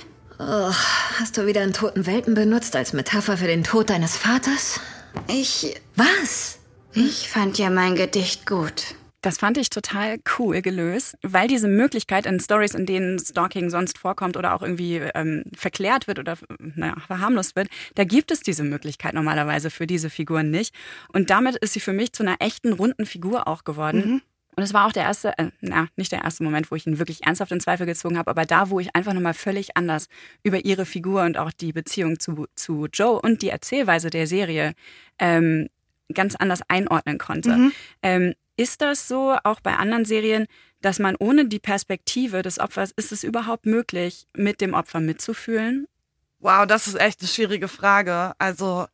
Oh, 0.46 0.74
hast 1.20 1.38
du 1.38 1.48
wieder 1.48 1.62
einen 1.62 1.72
toten 1.72 2.06
Welpen 2.06 2.34
benutzt 2.34 2.76
als 2.76 2.92
Metapher 2.92 3.38
für 3.38 3.48
den 3.48 3.64
Tod 3.64 3.90
deines 3.90 4.18
Vaters? 4.18 4.82
Ich. 5.30 5.80
Was? 5.96 6.60
Ich 6.94 7.30
fand 7.30 7.58
ja 7.58 7.70
mein 7.70 7.96
Gedicht 7.96 8.46
gut. 8.46 8.96
Das 9.22 9.38
fand 9.38 9.58
ich 9.58 9.70
total 9.70 10.18
cool 10.38 10.62
gelöst, 10.62 11.16
weil 11.22 11.48
diese 11.48 11.70
Möglichkeit 11.70 12.26
in 12.26 12.42
Stories, 12.42 12.74
in 12.74 12.86
denen 12.86 13.20
Stalking 13.20 13.70
sonst 13.70 13.98
vorkommt 13.98 14.36
oder 14.36 14.54
auch 14.54 14.62
irgendwie 14.62 14.98
ähm, 14.98 15.46
verklärt 15.56 16.08
wird 16.08 16.20
oder 16.20 16.38
naja, 16.60 16.96
verharmlost 17.08 17.56
wird, 17.56 17.70
da 17.96 18.04
gibt 18.04 18.30
es 18.30 18.42
diese 18.42 18.66
Möglichkeit 18.66 19.14
normalerweise 19.14 19.70
für 19.70 19.88
diese 19.88 20.10
Figuren 20.10 20.52
nicht. 20.52 20.76
Und 21.14 21.30
damit 21.30 21.56
ist 21.56 21.72
sie 21.72 21.80
für 21.80 21.94
mich 21.94 22.12
zu 22.12 22.24
einer 22.24 22.36
echten 22.40 22.74
runden 22.74 23.06
Figur 23.06 23.48
auch 23.48 23.64
geworden. 23.64 23.98
Mhm. 24.06 24.22
Und 24.56 24.64
es 24.64 24.74
war 24.74 24.86
auch 24.88 24.92
der 24.92 25.04
erste, 25.04 25.38
äh, 25.38 25.50
na, 25.62 25.88
nicht 25.96 26.12
der 26.12 26.24
erste 26.24 26.44
Moment, 26.44 26.70
wo 26.72 26.76
ich 26.76 26.86
ihn 26.86 27.00
wirklich 27.00 27.24
ernsthaft 27.24 27.52
in 27.52 27.60
Zweifel 27.60 27.86
gezogen 27.86 28.18
habe, 28.18 28.30
aber 28.30 28.46
da, 28.46 28.70
wo 28.70 28.80
ich 28.80 28.96
einfach 28.96 29.14
nochmal 29.14 29.34
völlig 29.34 29.76
anders 29.78 30.08
über 30.44 30.64
ihre 30.64 30.86
Figur 30.86 31.24
und 31.24 31.38
auch 31.38 31.52
die 31.52 31.74
Beziehung 31.74 32.20
zu, 32.20 32.48
zu 32.56 32.88
Joe 32.92 33.20
und 33.20 33.42
die 33.42 33.50
Erzählweise 33.50 34.10
der 34.10 34.28
Serie 34.28 34.74
ähm, 35.20 35.70
ganz 36.14 36.36
anders 36.36 36.62
einordnen 36.68 37.18
konnte. 37.18 37.50
Mhm. 37.56 37.72
Ähm, 38.02 38.34
Ist 38.56 38.82
das 38.82 39.08
so 39.08 39.36
auch 39.44 39.60
bei 39.62 39.76
anderen 39.78 40.06
Serien, 40.06 40.46
dass 40.82 41.00
man 41.00 41.16
ohne 41.16 41.46
die 41.46 41.60
Perspektive 41.60 42.42
des 42.42 42.60
Opfers, 42.60 42.92
ist 42.96 43.12
es 43.12 43.24
überhaupt 43.24 43.66
möglich, 43.66 44.28
mit 44.36 44.62
dem 44.62 44.74
Opfer 44.74 45.00
mitzufühlen? 45.00 45.88
Wow, 46.40 46.68
das 46.68 46.88
ist 46.88 47.00
echt 47.00 47.22
eine 47.22 47.30
schwierige 47.30 47.68
Frage. 47.68 48.34
Also 48.38 48.86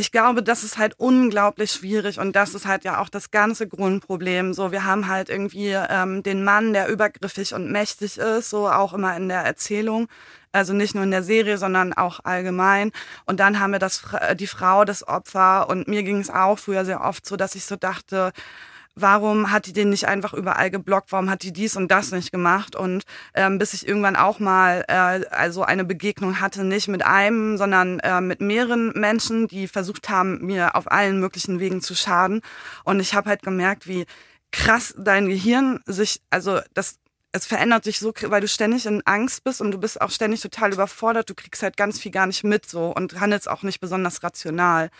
ich 0.00 0.12
glaube, 0.12 0.42
das 0.42 0.64
ist 0.64 0.78
halt 0.78 0.94
unglaublich 0.98 1.70
schwierig 1.70 2.18
und 2.18 2.34
das 2.34 2.54
ist 2.54 2.66
halt 2.66 2.84
ja 2.84 3.00
auch 3.00 3.10
das 3.10 3.30
ganze 3.30 3.68
Grundproblem. 3.68 4.54
So, 4.54 4.72
wir 4.72 4.84
haben 4.84 5.08
halt 5.08 5.28
irgendwie 5.28 5.68
ähm, 5.68 6.22
den 6.22 6.42
Mann, 6.42 6.72
der 6.72 6.88
übergriffig 6.88 7.52
und 7.54 7.70
mächtig 7.70 8.16
ist, 8.16 8.50
so 8.50 8.68
auch 8.68 8.94
immer 8.94 9.14
in 9.16 9.28
der 9.28 9.42
Erzählung. 9.42 10.08
Also 10.52 10.72
nicht 10.72 10.94
nur 10.94 11.04
in 11.04 11.10
der 11.10 11.22
Serie, 11.22 11.58
sondern 11.58 11.92
auch 11.92 12.20
allgemein. 12.24 12.90
Und 13.26 13.38
dann 13.40 13.60
haben 13.60 13.72
wir 13.72 13.78
das, 13.78 14.02
die 14.34 14.48
Frau, 14.48 14.84
das 14.84 15.06
Opfer. 15.06 15.68
Und 15.68 15.86
mir 15.86 16.02
ging 16.02 16.18
es 16.18 16.30
auch 16.30 16.58
früher 16.58 16.84
sehr 16.84 17.02
oft 17.02 17.24
so, 17.26 17.36
dass 17.36 17.54
ich 17.54 17.66
so 17.66 17.76
dachte, 17.76 18.32
warum 19.00 19.50
hat 19.50 19.66
die 19.66 19.72
den 19.72 19.90
nicht 19.90 20.06
einfach 20.06 20.34
überall 20.34 20.70
geblockt, 20.70 21.12
warum 21.12 21.30
hat 21.30 21.42
die 21.42 21.52
dies 21.52 21.76
und 21.76 21.90
das 21.90 22.12
nicht 22.12 22.32
gemacht 22.32 22.76
und 22.76 23.04
ähm, 23.34 23.58
bis 23.58 23.74
ich 23.74 23.86
irgendwann 23.86 24.16
auch 24.16 24.38
mal 24.38 24.84
äh, 24.88 25.26
also 25.30 25.62
eine 25.62 25.84
Begegnung 25.84 26.40
hatte, 26.40 26.64
nicht 26.64 26.88
mit 26.88 27.04
einem, 27.04 27.56
sondern 27.56 28.00
äh, 28.00 28.20
mit 28.20 28.40
mehreren 28.40 28.92
Menschen, 28.94 29.48
die 29.48 29.68
versucht 29.68 30.08
haben, 30.08 30.44
mir 30.44 30.76
auf 30.76 30.90
allen 30.90 31.20
möglichen 31.20 31.60
Wegen 31.60 31.80
zu 31.80 31.94
schaden 31.94 32.40
und 32.84 33.00
ich 33.00 33.14
habe 33.14 33.28
halt 33.28 33.42
gemerkt, 33.42 33.86
wie 33.86 34.06
krass 34.52 34.94
dein 34.98 35.28
Gehirn 35.28 35.80
sich, 35.86 36.20
also 36.30 36.60
das 36.74 37.00
es 37.32 37.46
verändert 37.46 37.84
sich 37.84 38.00
so, 38.00 38.12
weil 38.22 38.40
du 38.40 38.48
ständig 38.48 38.86
in 38.86 39.02
Angst 39.06 39.44
bist 39.44 39.60
und 39.60 39.70
du 39.70 39.78
bist 39.78 40.00
auch 40.00 40.10
ständig 40.10 40.40
total 40.40 40.72
überfordert. 40.72 41.30
Du 41.30 41.34
kriegst 41.34 41.62
halt 41.62 41.76
ganz 41.76 42.00
viel 42.00 42.10
gar 42.10 42.26
nicht 42.26 42.42
mit 42.42 42.68
so 42.68 42.92
und 42.92 43.20
handelst 43.20 43.48
auch 43.48 43.62
nicht 43.62 43.80
besonders 43.80 44.22
rational. 44.22 44.90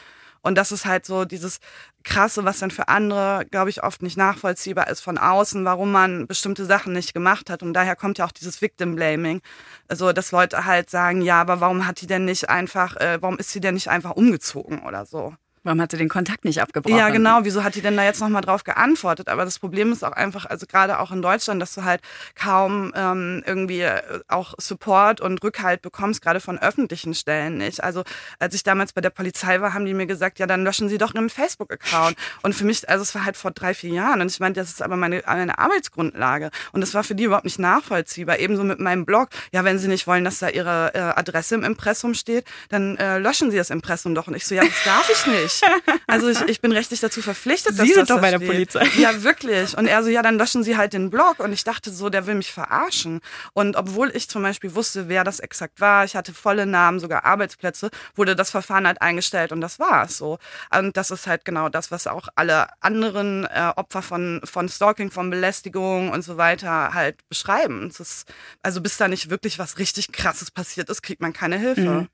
Und 0.42 0.56
das 0.56 0.72
ist 0.72 0.86
halt 0.86 1.04
so 1.04 1.24
dieses 1.24 1.60
Krasse, 2.02 2.44
was 2.44 2.58
dann 2.60 2.70
für 2.70 2.88
andere, 2.88 3.44
glaube 3.50 3.70
ich, 3.70 3.82
oft 3.82 4.02
nicht 4.02 4.16
nachvollziehbar 4.16 4.88
ist 4.88 5.00
von 5.00 5.18
außen, 5.18 5.64
warum 5.64 5.92
man 5.92 6.26
bestimmte 6.26 6.64
Sachen 6.64 6.92
nicht 6.92 7.12
gemacht 7.12 7.50
hat. 7.50 7.62
Und 7.62 7.74
daher 7.74 7.96
kommt 7.96 8.18
ja 8.18 8.24
auch 8.24 8.32
dieses 8.32 8.62
Victim 8.62 8.96
Blaming. 8.96 9.42
Also, 9.88 10.12
dass 10.12 10.32
Leute 10.32 10.64
halt 10.64 10.90
sagen, 10.90 11.22
ja, 11.22 11.40
aber 11.40 11.60
warum 11.60 11.86
hat 11.86 12.00
die 12.00 12.06
denn 12.06 12.24
nicht 12.24 12.48
einfach, 12.48 12.96
äh, 12.96 13.18
warum 13.20 13.38
ist 13.38 13.50
sie 13.50 13.60
denn 13.60 13.74
nicht 13.74 13.88
einfach 13.88 14.12
umgezogen 14.12 14.80
oder 14.86 15.04
so? 15.04 15.34
Warum 15.62 15.78
hat 15.82 15.90
sie 15.90 15.98
den 15.98 16.08
Kontakt 16.08 16.46
nicht 16.46 16.62
abgebrochen? 16.62 16.96
Ja, 16.96 17.10
genau. 17.10 17.40
Wieso 17.42 17.62
hat 17.62 17.74
die 17.74 17.82
denn 17.82 17.94
da 17.94 18.02
jetzt 18.02 18.20
nochmal 18.20 18.40
drauf 18.40 18.64
geantwortet? 18.64 19.28
Aber 19.28 19.44
das 19.44 19.58
Problem 19.58 19.92
ist 19.92 20.02
auch 20.02 20.12
einfach, 20.12 20.46
also 20.46 20.64
gerade 20.66 20.98
auch 20.98 21.12
in 21.12 21.20
Deutschland, 21.20 21.60
dass 21.60 21.74
du 21.74 21.84
halt 21.84 22.00
kaum 22.34 22.92
ähm, 22.96 23.42
irgendwie 23.44 23.82
äh, 23.82 24.00
auch 24.26 24.54
Support 24.56 25.20
und 25.20 25.42
Rückhalt 25.42 25.82
bekommst, 25.82 26.22
gerade 26.22 26.40
von 26.40 26.58
öffentlichen 26.58 27.12
Stellen 27.12 27.58
nicht. 27.58 27.84
Also 27.84 28.04
als 28.38 28.54
ich 28.54 28.62
damals 28.62 28.94
bei 28.94 29.02
der 29.02 29.10
Polizei 29.10 29.60
war, 29.60 29.74
haben 29.74 29.84
die 29.84 29.92
mir 29.92 30.06
gesagt, 30.06 30.38
ja, 30.38 30.46
dann 30.46 30.64
löschen 30.64 30.88
sie 30.88 30.96
doch 30.96 31.14
ihren 31.14 31.28
Facebook-Account. 31.28 32.16
Und 32.42 32.54
für 32.54 32.64
mich, 32.64 32.88
also 32.88 33.02
es 33.02 33.14
war 33.14 33.26
halt 33.26 33.36
vor 33.36 33.50
drei, 33.50 33.74
vier 33.74 33.90
Jahren. 33.90 34.22
Und 34.22 34.30
ich 34.30 34.40
meinte, 34.40 34.60
das 34.60 34.70
ist 34.70 34.80
aber 34.80 34.96
meine, 34.96 35.22
meine 35.26 35.58
Arbeitsgrundlage. 35.58 36.50
Und 36.72 36.80
das 36.80 36.94
war 36.94 37.04
für 37.04 37.14
die 37.14 37.24
überhaupt 37.24 37.44
nicht 37.44 37.58
nachvollziehbar. 37.58 38.38
Ebenso 38.38 38.64
mit 38.64 38.80
meinem 38.80 39.04
Blog. 39.04 39.28
Ja, 39.52 39.62
wenn 39.64 39.78
sie 39.78 39.88
nicht 39.88 40.06
wollen, 40.06 40.24
dass 40.24 40.38
da 40.38 40.48
ihre 40.48 40.94
äh, 40.94 40.98
Adresse 40.98 41.54
im 41.54 41.64
Impressum 41.64 42.14
steht, 42.14 42.46
dann 42.70 42.96
äh, 42.96 43.18
löschen 43.18 43.50
sie 43.50 43.58
das 43.58 43.68
Impressum 43.68 44.14
doch. 44.14 44.26
Und 44.26 44.36
ich 44.36 44.46
so, 44.46 44.54
ja, 44.54 44.64
das 44.64 44.84
darf 44.84 45.10
ich 45.10 45.26
nicht 45.26 45.49
nicht. 45.50 45.96
Also 46.06 46.28
ich, 46.28 46.40
ich 46.42 46.60
bin 46.60 46.72
rechtlich 46.72 47.00
dazu 47.00 47.22
verpflichtet. 47.22 47.76
Sie 47.76 47.92
sind 47.92 48.10
doch 48.10 48.20
bei 48.20 48.30
der. 48.30 48.38
Polizei. 48.38 48.84
Ja, 48.98 49.22
wirklich. 49.22 49.76
Und 49.76 49.86
er 49.86 50.02
so, 50.02 50.10
ja, 50.10 50.22
dann 50.22 50.38
löschen 50.38 50.62
Sie 50.64 50.76
halt 50.76 50.92
den 50.92 51.10
Blog. 51.10 51.40
Und 51.40 51.52
ich 51.52 51.64
dachte 51.64 51.90
so, 51.90 52.08
der 52.08 52.26
will 52.26 52.34
mich 52.34 52.52
verarschen. 52.52 53.20
Und 53.52 53.76
obwohl 53.76 54.10
ich 54.14 54.28
zum 54.28 54.42
Beispiel 54.42 54.74
wusste, 54.74 55.08
wer 55.08 55.24
das 55.24 55.40
exakt 55.40 55.80
war, 55.80 56.04
ich 56.04 56.16
hatte 56.16 56.32
volle 56.32 56.66
Namen, 56.66 57.00
sogar 57.00 57.24
Arbeitsplätze, 57.24 57.90
wurde 58.14 58.36
das 58.36 58.50
Verfahren 58.50 58.86
halt 58.86 59.00
eingestellt 59.02 59.52
und 59.52 59.60
das 59.60 59.78
war 59.78 60.04
es 60.04 60.18
so. 60.18 60.38
Und 60.76 60.96
das 60.96 61.10
ist 61.10 61.26
halt 61.26 61.44
genau 61.44 61.68
das, 61.68 61.90
was 61.90 62.06
auch 62.06 62.28
alle 62.34 62.68
anderen 62.80 63.44
äh, 63.44 63.72
Opfer 63.76 64.02
von, 64.02 64.40
von 64.44 64.68
Stalking, 64.68 65.10
von 65.10 65.30
Belästigung 65.30 66.10
und 66.10 66.22
so 66.22 66.36
weiter 66.36 66.94
halt 66.94 67.16
beschreiben. 67.28 67.88
Ist, 67.88 68.26
also 68.62 68.80
bis 68.80 68.96
da 68.96 69.08
nicht 69.08 69.30
wirklich 69.30 69.58
was 69.58 69.78
richtig 69.78 70.12
krasses 70.12 70.50
passiert 70.50 70.88
ist, 70.88 71.02
kriegt 71.02 71.20
man 71.20 71.32
keine 71.32 71.58
Hilfe. 71.58 71.80
Mhm. 71.80 72.08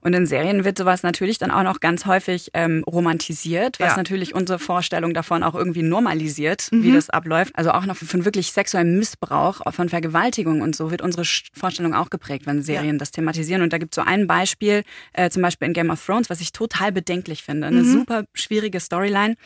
Und 0.00 0.14
in 0.14 0.26
Serien 0.26 0.64
wird 0.64 0.78
sowas 0.78 1.02
natürlich 1.02 1.38
dann 1.38 1.50
auch 1.50 1.62
noch 1.62 1.80
ganz 1.80 2.06
häufig 2.06 2.50
ähm, 2.54 2.84
romantisiert, 2.86 3.80
was 3.80 3.92
ja. 3.92 3.96
natürlich 3.96 4.34
unsere 4.34 4.58
Vorstellung 4.58 5.14
davon 5.14 5.42
auch 5.42 5.54
irgendwie 5.54 5.82
normalisiert, 5.82 6.68
mhm. 6.70 6.82
wie 6.82 6.92
das 6.92 7.10
abläuft. 7.10 7.56
Also 7.56 7.72
auch 7.72 7.86
noch 7.86 7.96
von 7.96 8.24
wirklich 8.24 8.52
sexuellem 8.52 8.98
Missbrauch, 8.98 9.60
von 9.72 9.88
Vergewaltigung 9.88 10.60
und 10.60 10.76
so 10.76 10.90
wird 10.90 11.02
unsere 11.02 11.24
Vorstellung 11.24 11.94
auch 11.94 12.10
geprägt, 12.10 12.46
wenn 12.46 12.62
Serien 12.62 12.96
ja. 12.96 12.98
das 12.98 13.10
thematisieren. 13.10 13.62
Und 13.62 13.72
da 13.72 13.78
gibt 13.78 13.92
es 13.92 13.96
so 13.96 14.02
ein 14.02 14.26
Beispiel, 14.26 14.82
äh, 15.12 15.30
zum 15.30 15.42
Beispiel 15.42 15.68
in 15.68 15.74
Game 15.74 15.90
of 15.90 16.04
Thrones, 16.04 16.30
was 16.30 16.40
ich 16.40 16.52
total 16.52 16.92
bedenklich 16.92 17.42
finde. 17.42 17.66
Eine 17.68 17.82
mhm. 17.82 17.92
super 17.92 18.24
schwierige 18.34 18.80
Storyline. 18.80 19.36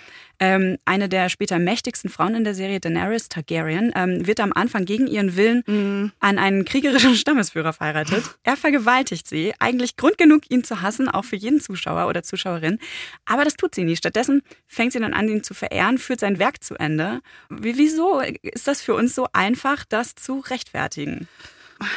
Ähm, 0.40 0.78
eine 0.84 1.08
der 1.08 1.28
später 1.28 1.58
mächtigsten 1.58 2.10
Frauen 2.10 2.34
in 2.34 2.44
der 2.44 2.54
Serie, 2.54 2.80
Daenerys 2.80 3.28
Targaryen, 3.28 3.92
ähm, 3.96 4.26
wird 4.26 4.40
am 4.40 4.52
Anfang 4.52 4.84
gegen 4.84 5.06
ihren 5.06 5.36
Willen 5.36 5.62
mhm. 5.66 6.12
an 6.20 6.38
einen 6.38 6.64
kriegerischen 6.64 7.14
Stammesführer 7.16 7.72
verheiratet. 7.72 8.24
Er 8.44 8.56
vergewaltigt 8.56 9.26
sie, 9.26 9.52
eigentlich 9.58 9.96
Grund 9.96 10.18
genug, 10.18 10.50
ihn 10.50 10.64
zu 10.64 10.80
hassen, 10.80 11.08
auch 11.08 11.24
für 11.24 11.36
jeden 11.36 11.60
Zuschauer 11.60 12.08
oder 12.08 12.22
Zuschauerin. 12.22 12.78
Aber 13.24 13.44
das 13.44 13.54
tut 13.54 13.74
sie 13.74 13.84
nie. 13.84 13.96
Stattdessen 13.96 14.42
fängt 14.66 14.92
sie 14.92 15.00
dann 15.00 15.14
an, 15.14 15.28
ihn 15.28 15.42
zu 15.42 15.54
verehren, 15.54 15.98
führt 15.98 16.20
sein 16.20 16.38
Werk 16.38 16.62
zu 16.62 16.76
Ende. 16.76 17.20
Wieso 17.48 18.20
ist 18.20 18.68
das 18.68 18.80
für 18.80 18.94
uns 18.94 19.14
so 19.14 19.26
einfach, 19.32 19.84
das 19.84 20.14
zu 20.14 20.40
rechtfertigen? 20.40 21.28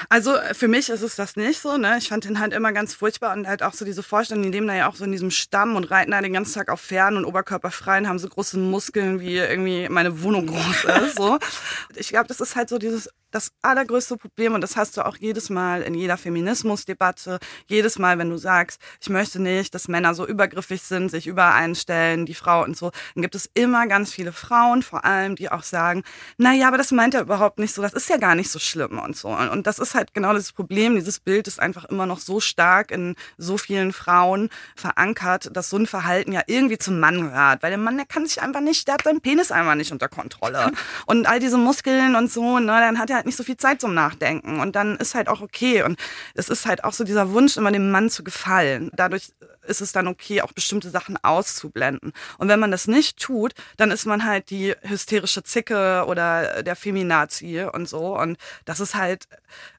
Also 0.10 0.36
für 0.54 0.68
mich 0.68 0.90
ist 0.90 1.02
es 1.02 1.16
das 1.16 1.36
nicht 1.36 1.62
so. 1.62 1.78
Ne? 1.78 1.98
Ich 1.98 2.10
fand 2.10 2.26
den 2.26 2.40
halt 2.40 2.54
immer 2.54 2.72
ganz 2.72 2.94
furchtbar 2.94 3.34
und 3.34 3.48
halt 3.48 3.64
auch 3.64 3.74
so 3.74 3.86
diese 3.86 4.04
Vorstellung, 4.04 4.44
die 4.44 4.52
leben 4.52 4.68
da 4.68 4.76
ja 4.76 4.90
auch 4.90 4.96
so 4.96 5.06
in 5.06 5.12
diesem 5.12 5.32
Stamm 5.32 5.76
und 5.76 5.86
reiten 5.86 6.12
da 6.12 6.22
den 6.22 6.34
ganzen 6.34 6.54
Tag 6.54 6.70
auf 6.70 6.82
Pferden 6.82 7.18
und 7.18 7.26
oberkörperfrei 7.26 8.00
und 8.00 8.08
haben 8.08 8.20
so 8.20 8.28
große 8.28 8.58
Muskeln, 8.58 9.20
wie 9.20 9.38
irgendwie 9.38 9.90
meine 9.90 10.22
Wohnung 10.24 10.48
groß 10.48 10.86
ist. 11.04 11.18
So. 11.18 11.40
Ich 11.96 12.10
glaube, 12.10 12.28
das 12.28 12.40
ist 12.42 12.56
halt 12.56 12.70
so 12.70 12.78
dieses 12.78 13.10
das 13.32 13.52
allergrößte 13.62 14.18
Problem, 14.18 14.54
und 14.54 14.62
das 14.62 14.76
hast 14.76 14.98
du 14.98 15.06
auch 15.06 15.18
jedes 15.18 15.50
Mal 15.50 15.82
in 15.82 15.94
jeder 15.94 16.18
Feminismusdebatte, 16.18 17.40
jedes 17.68 17.98
Mal, 17.98 18.18
wenn 18.18 18.30
du 18.30 18.38
sagst, 18.38 18.80
ich 19.02 19.10
möchte 19.10 19.42
nicht, 19.42 19.74
dass 19.74 19.88
Männer 19.88 20.14
so 20.14 20.28
übergriffig 20.28 20.82
sind, 20.84 21.10
sich 21.10 21.28
übereinstellen, 21.28 22.26
die 22.26 22.34
Frau 22.34 22.64
und 22.64 22.78
so, 22.78 22.92
dann 23.16 23.22
gibt 23.22 23.36
es 23.36 23.50
immer 23.54 23.88
ganz 23.88 24.12
viele 24.12 24.32
Frauen, 24.32 24.84
vor 24.84 25.06
allem, 25.06 25.36
die 25.36 25.52
auch 25.52 25.64
sagen, 25.64 26.04
na 26.38 26.54
ja, 26.54 26.68
aber 26.68 26.78
das 26.78 26.92
meint 26.92 27.14
er 27.14 27.22
überhaupt 27.22 27.60
nicht 27.60 27.74
so, 27.74 27.82
das 27.82 27.94
ist 27.94 28.10
ja 28.10 28.18
gar 28.18 28.36
nicht 28.36 28.52
so 28.52 28.60
schlimm 28.60 29.00
und 29.00 29.16
so. 29.16 29.30
Und 29.30 29.68
das 29.68 29.80
ist 29.80 29.96
halt 29.96 30.14
genau 30.14 30.34
das 30.34 30.52
Problem, 30.52 30.96
dieses 30.96 31.20
Bild 31.20 31.48
ist 31.48 31.60
einfach 31.60 31.86
immer 31.86 32.06
noch 32.06 32.20
so 32.20 32.40
stark 32.40 32.92
in 32.92 33.16
so 33.38 33.58
vielen 33.58 33.94
Frauen 33.94 34.50
verankert, 34.76 35.56
dass 35.56 35.70
so 35.70 35.78
ein 35.78 35.88
Verhalten 35.88 36.32
ja 36.34 36.42
irgendwie 36.48 36.78
zum 36.78 37.00
Mann 37.00 37.22
gehört, 37.22 37.64
weil 37.64 37.72
der 37.72 37.78
Mann, 37.78 37.98
der 37.98 38.06
kann 38.06 38.26
sich 38.26 38.42
einfach 38.42 38.62
nicht, 38.62 38.88
der 38.88 38.96
hat 38.96 39.04
seinen 39.04 39.22
Penis 39.22 39.52
einfach 39.52 39.76
nicht 39.76 39.92
unter 39.92 40.10
Kontrolle. 40.10 40.72
Und 41.06 41.28
all 41.28 41.40
diese 41.40 41.58
Muskeln 41.58 42.16
und 42.16 42.32
so, 42.32 42.60
ne, 42.60 42.66
dann 42.68 43.00
hat 43.00 43.10
er 43.10 43.21
halt 43.22 43.26
nicht 43.28 43.38
so 43.38 43.44
viel 43.44 43.58
Zeit 43.58 43.82
zum 43.82 43.94
Nachdenken 43.94 44.60
und 44.60 44.76
dann 44.76 44.98
ist 44.98 45.16
halt 45.16 45.28
auch 45.28 45.42
okay 45.42 45.84
und 45.84 45.98
es 46.34 46.50
ist 46.50 46.66
halt 46.66 46.84
auch 46.84 46.94
so 46.94 47.04
dieser 47.04 47.32
Wunsch, 47.32 47.58
immer 47.58 47.72
dem 47.72 47.92
Mann 47.92 48.10
zu 48.10 48.24
gefallen. 48.24 48.92
Dadurch 48.94 49.30
ist 49.64 49.82
es 49.82 49.92
dann 49.92 50.08
okay, 50.08 50.42
auch 50.42 50.52
bestimmte 50.54 50.90
Sachen 50.90 51.18
auszublenden. 51.24 52.14
Und 52.38 52.48
wenn 52.48 52.60
man 52.60 52.72
das 52.72 52.88
nicht 52.88 53.20
tut, 53.20 53.54
dann 53.78 53.92
ist 53.92 54.06
man 54.06 54.26
halt 54.26 54.50
die 54.50 54.74
hysterische 54.82 55.44
Zicke 55.44 56.06
oder 56.08 56.64
der 56.64 56.76
Feminazi 56.76 57.64
und 57.72 57.88
so. 57.88 58.18
Und 58.18 58.38
das 58.66 58.80
ist 58.80 58.96
halt, 58.96 59.28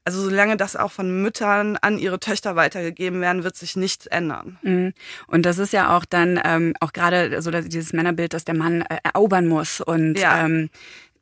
also 0.05 0.21
solange 0.21 0.57
das 0.57 0.75
auch 0.75 0.91
von 0.91 1.21
Müttern 1.21 1.77
an 1.77 1.99
ihre 1.99 2.19
Töchter 2.19 2.55
weitergegeben 2.55 3.21
werden, 3.21 3.43
wird 3.43 3.55
sich 3.55 3.75
nichts 3.75 4.05
ändern. 4.05 4.57
Mhm. 4.61 4.93
Und 5.27 5.45
das 5.45 5.57
ist 5.57 5.73
ja 5.73 5.95
auch 5.95 6.05
dann 6.05 6.39
ähm, 6.43 6.73
auch 6.79 6.93
gerade 6.93 7.41
so 7.41 7.51
dieses 7.51 7.93
Männerbild, 7.93 8.33
dass 8.33 8.45
der 8.45 8.55
Mann 8.55 8.81
äh, 8.83 8.97
erobern 9.03 9.47
muss 9.47 9.81
und 9.81 10.15
ja. 10.15 10.45
ähm, 10.45 10.69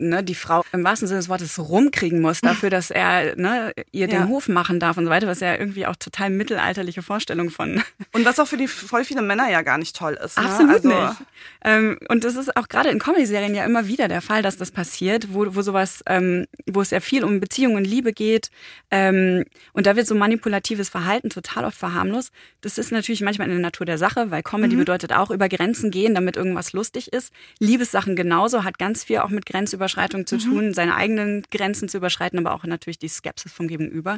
ne, 0.01 0.23
die 0.23 0.35
Frau 0.35 0.63
im 0.73 0.83
wahrsten 0.83 1.07
Sinne 1.07 1.19
des 1.19 1.29
Wortes 1.29 1.59
rumkriegen 1.59 2.19
muss 2.21 2.41
dafür, 2.41 2.69
dass 2.69 2.91
er 2.91 3.35
ne, 3.35 3.73
ihr 3.91 4.07
den 4.07 4.21
ja. 4.21 4.27
Hof 4.27 4.47
machen 4.47 4.79
darf 4.79 4.97
und 4.97 5.05
so 5.05 5.11
weiter, 5.11 5.27
was 5.27 5.39
ja 5.39 5.55
irgendwie 5.55 5.85
auch 5.85 5.95
total 5.95 6.29
mittelalterliche 6.29 7.01
Vorstellung 7.01 7.49
von. 7.49 7.81
Und 8.13 8.25
was 8.25 8.39
auch 8.39 8.47
für 8.47 8.57
die 8.57 8.67
voll 8.67 9.05
viele 9.05 9.21
Männer 9.21 9.49
ja 9.49 9.61
gar 9.61 9.77
nicht 9.77 9.95
toll 9.95 10.19
ist. 10.23 10.37
Ne? 10.37 10.45
Absolut 10.45 10.75
also 10.75 10.87
nicht. 10.89 11.15
Ähm, 11.63 11.97
und 12.09 12.23
das 12.23 12.35
ist 12.35 12.57
auch 12.57 12.67
gerade 12.67 12.89
in 12.89 12.99
Comedy-Serien 12.99 13.55
ja 13.55 13.63
immer 13.63 13.87
wieder 13.87 14.07
der 14.07 14.21
Fall, 14.21 14.41
dass 14.41 14.57
das 14.57 14.71
passiert, 14.71 15.33
wo, 15.33 15.55
wo 15.55 15.61
sowas, 15.61 16.03
ähm, 16.07 16.45
wo 16.65 16.81
es 16.81 16.89
ja 16.89 16.99
viel 16.99 17.23
um 17.23 17.39
Beziehung 17.39 17.75
und 17.75 17.85
Liebe 17.85 18.11
geht. 18.11 18.49
Ähm, 18.89 19.45
und 19.71 19.85
da 19.85 19.95
wird 19.95 20.07
so 20.07 20.15
manipulatives 20.15 20.89
Verhalten 20.89 21.29
total 21.29 21.63
oft 21.63 21.77
verharmlos. 21.77 22.31
Das 22.59 22.77
ist 22.77 22.91
natürlich 22.91 23.21
manchmal 23.21 23.47
in 23.47 23.53
der 23.53 23.61
Natur 23.61 23.85
der 23.85 23.97
Sache, 23.97 24.29
weil 24.31 24.43
Comedy 24.43 24.75
mhm. 24.75 24.79
bedeutet 24.79 25.13
auch 25.13 25.31
über 25.31 25.47
Grenzen 25.47 25.89
gehen, 25.91 26.13
damit 26.15 26.35
irgendwas 26.35 26.73
lustig 26.73 27.13
ist. 27.13 27.31
Liebessachen 27.59 28.15
genauso, 28.15 28.63
hat 28.63 28.77
ganz 28.77 29.05
viel 29.05 29.19
auch 29.19 29.29
mit 29.29 29.45
Grenzüberschreitung 29.45 29.90
Grenzüberschreitung 29.91 30.25
zu 30.25 30.35
mhm. 30.35 30.39
tun, 30.39 30.73
seine 30.73 30.95
eigenen 30.95 31.43
Grenzen 31.51 31.89
zu 31.89 31.97
überschreiten, 31.97 32.39
aber 32.39 32.53
auch 32.53 32.63
natürlich 32.63 32.99
die 32.99 33.07
Skepsis 33.07 33.51
vom 33.51 33.67
Gegenüber. 33.67 34.17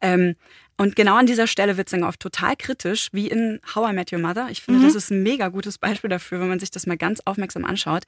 Ähm, 0.00 0.36
und 0.76 0.96
genau 0.96 1.16
an 1.16 1.26
dieser 1.26 1.46
Stelle 1.46 1.76
wird 1.76 1.86
es 1.86 1.92
dann 1.92 2.02
oft 2.02 2.18
total 2.18 2.56
kritisch, 2.56 3.08
wie 3.12 3.28
in 3.28 3.60
How 3.74 3.90
I 3.90 3.94
Met 3.94 4.12
Your 4.12 4.18
Mother. 4.18 4.48
Ich 4.50 4.60
finde, 4.60 4.80
mhm. 4.80 4.84
das 4.84 4.96
ist 4.96 5.10
ein 5.10 5.22
mega 5.22 5.48
gutes 5.48 5.78
Beispiel 5.78 6.10
dafür, 6.10 6.40
wenn 6.40 6.48
man 6.48 6.58
sich 6.58 6.70
das 6.70 6.86
mal 6.86 6.96
ganz 6.96 7.20
aufmerksam 7.24 7.64
anschaut. 7.64 8.02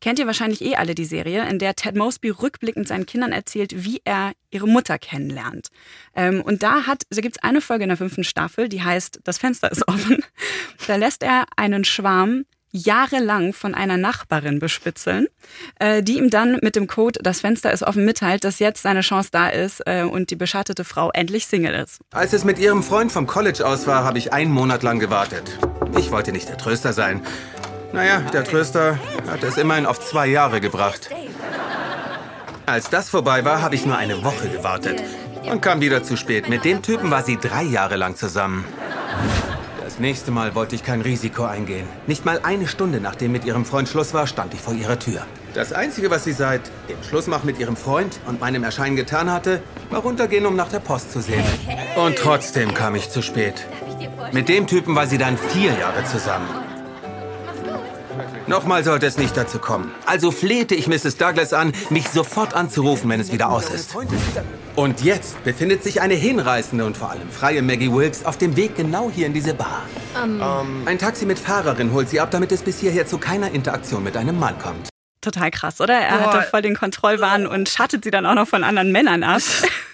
Kennt 0.00 0.18
ihr 0.18 0.26
wahrscheinlich 0.26 0.62
eh 0.62 0.76
alle 0.76 0.94
die 0.94 1.06
Serie, 1.06 1.48
in 1.48 1.58
der 1.58 1.74
Ted 1.74 1.96
Mosby 1.96 2.30
rückblickend 2.30 2.86
seinen 2.88 3.06
Kindern 3.06 3.32
erzählt, 3.32 3.84
wie 3.84 4.00
er 4.04 4.32
ihre 4.50 4.68
Mutter 4.68 4.98
kennenlernt. 4.98 5.68
Ähm, 6.14 6.42
und 6.42 6.62
da 6.62 6.86
hat, 6.86 7.04
da 7.10 7.20
gibt 7.20 7.36
es 7.36 7.42
eine 7.42 7.60
Folge 7.62 7.84
in 7.84 7.88
der 7.88 7.96
fünften 7.98 8.24
Staffel, 8.24 8.68
die 8.68 8.82
heißt 8.82 9.20
Das 9.24 9.38
Fenster 9.38 9.70
ist 9.70 9.86
offen. 9.88 10.22
Da 10.86 10.96
lässt 10.96 11.22
er 11.22 11.46
einen 11.56 11.84
Schwarm 11.84 12.44
jahrelang 12.76 13.52
von 13.52 13.74
einer 13.74 13.96
Nachbarin 13.96 14.58
bespitzeln, 14.58 15.26
äh, 15.78 16.02
die 16.02 16.18
ihm 16.18 16.30
dann 16.30 16.58
mit 16.62 16.76
dem 16.76 16.86
Code 16.86 17.18
Das 17.22 17.40
Fenster 17.40 17.72
ist 17.72 17.82
offen 17.82 18.04
mitteilt, 18.04 18.44
dass 18.44 18.58
jetzt 18.58 18.82
seine 18.82 19.00
Chance 19.00 19.30
da 19.32 19.48
ist 19.48 19.82
äh, 19.86 20.02
und 20.02 20.30
die 20.30 20.36
beschattete 20.36 20.84
Frau 20.84 21.10
endlich 21.12 21.46
Single 21.46 21.74
ist. 21.74 22.00
Als 22.12 22.32
es 22.32 22.44
mit 22.44 22.58
ihrem 22.58 22.82
Freund 22.82 23.10
vom 23.10 23.26
College 23.26 23.66
aus 23.66 23.86
war, 23.86 24.04
habe 24.04 24.18
ich 24.18 24.32
einen 24.32 24.52
Monat 24.52 24.82
lang 24.82 24.98
gewartet. 24.98 25.58
Ich 25.98 26.10
wollte 26.10 26.32
nicht 26.32 26.48
der 26.48 26.58
Tröster 26.58 26.92
sein. 26.92 27.22
Naja, 27.92 28.20
der 28.32 28.44
Tröster 28.44 28.98
hat 29.28 29.42
es 29.42 29.56
immerhin 29.56 29.86
auf 29.86 30.00
zwei 30.00 30.26
Jahre 30.26 30.60
gebracht. 30.60 31.08
Als 32.66 32.90
das 32.90 33.08
vorbei 33.08 33.44
war, 33.44 33.62
habe 33.62 33.74
ich 33.74 33.86
nur 33.86 33.96
eine 33.96 34.24
Woche 34.24 34.48
gewartet 34.48 35.02
und 35.48 35.62
kam 35.62 35.80
wieder 35.80 36.02
zu 36.02 36.16
spät. 36.16 36.48
Mit 36.48 36.64
dem 36.64 36.82
Typen 36.82 37.10
war 37.10 37.22
sie 37.22 37.38
drei 37.38 37.62
Jahre 37.62 37.96
lang 37.96 38.16
zusammen. 38.16 38.64
Das 39.96 40.02
nächste 40.02 40.30
Mal 40.30 40.54
wollte 40.54 40.74
ich 40.74 40.84
kein 40.84 41.00
Risiko 41.00 41.44
eingehen. 41.44 41.88
Nicht 42.06 42.26
mal 42.26 42.40
eine 42.42 42.68
Stunde 42.68 43.00
nachdem 43.00 43.32
mit 43.32 43.46
ihrem 43.46 43.64
Freund 43.64 43.88
Schluss 43.88 44.12
war, 44.12 44.26
stand 44.26 44.52
ich 44.52 44.60
vor 44.60 44.74
ihrer 44.74 44.98
Tür. 44.98 45.22
Das 45.54 45.72
Einzige, 45.72 46.10
was 46.10 46.24
sie 46.24 46.34
seit 46.34 46.60
dem 46.90 47.02
Schlussmach 47.02 47.44
mit 47.44 47.58
ihrem 47.58 47.76
Freund 47.76 48.20
und 48.26 48.38
meinem 48.38 48.62
Erscheinen 48.62 48.96
getan 48.96 49.32
hatte, 49.32 49.62
war 49.88 50.00
runtergehen, 50.00 50.44
um 50.44 50.54
nach 50.54 50.68
der 50.68 50.80
Post 50.80 51.12
zu 51.12 51.22
sehen. 51.22 51.42
Und 51.96 52.16
trotzdem 52.16 52.74
kam 52.74 52.94
ich 52.94 53.08
zu 53.08 53.22
spät. 53.22 53.66
Mit 54.32 54.50
dem 54.50 54.66
Typen 54.66 54.94
war 54.94 55.06
sie 55.06 55.16
dann 55.16 55.38
vier 55.38 55.72
Jahre 55.72 56.04
zusammen. 56.04 56.65
Nochmal 58.48 58.84
sollte 58.84 59.06
es 59.06 59.18
nicht 59.18 59.36
dazu 59.36 59.58
kommen. 59.58 59.90
Also 60.04 60.30
flehte 60.30 60.76
ich 60.76 60.86
Mrs. 60.86 61.16
Douglas 61.16 61.52
an, 61.52 61.72
mich 61.90 62.08
sofort 62.08 62.54
anzurufen, 62.54 63.10
wenn 63.10 63.18
es 63.18 63.32
wieder 63.32 63.50
aus 63.50 63.70
ist. 63.70 63.96
Und 64.76 65.02
jetzt 65.02 65.42
befindet 65.42 65.82
sich 65.82 66.00
eine 66.00 66.14
hinreißende 66.14 66.84
und 66.84 66.96
vor 66.96 67.10
allem 67.10 67.28
freie 67.30 67.60
Maggie 67.62 67.92
Wilkes 67.92 68.24
auf 68.24 68.38
dem 68.38 68.56
Weg 68.56 68.76
genau 68.76 69.10
hier 69.12 69.26
in 69.26 69.32
diese 69.32 69.54
Bar. 69.54 69.82
Ähm, 70.22 70.82
Ein 70.86 70.98
Taxi 70.98 71.26
mit 71.26 71.38
Fahrerin 71.40 71.92
holt 71.92 72.08
sie 72.08 72.20
ab, 72.20 72.30
damit 72.30 72.52
es 72.52 72.62
bis 72.62 72.78
hierher 72.78 73.06
zu 73.06 73.18
keiner 73.18 73.50
Interaktion 73.50 74.04
mit 74.04 74.16
einem 74.16 74.38
Mann 74.38 74.58
kommt. 74.60 74.88
Total 75.22 75.50
krass, 75.50 75.80
oder? 75.80 75.94
Er 75.94 76.18
Boah. 76.18 76.34
hatte 76.34 76.46
voll 76.48 76.62
den 76.62 76.76
Kontrollwahn 76.76 77.48
und 77.48 77.68
schattet 77.68 78.04
sie 78.04 78.12
dann 78.12 78.26
auch 78.26 78.34
noch 78.34 78.46
von 78.46 78.62
anderen 78.62 78.92
Männern 78.92 79.24
ab. 79.24 79.42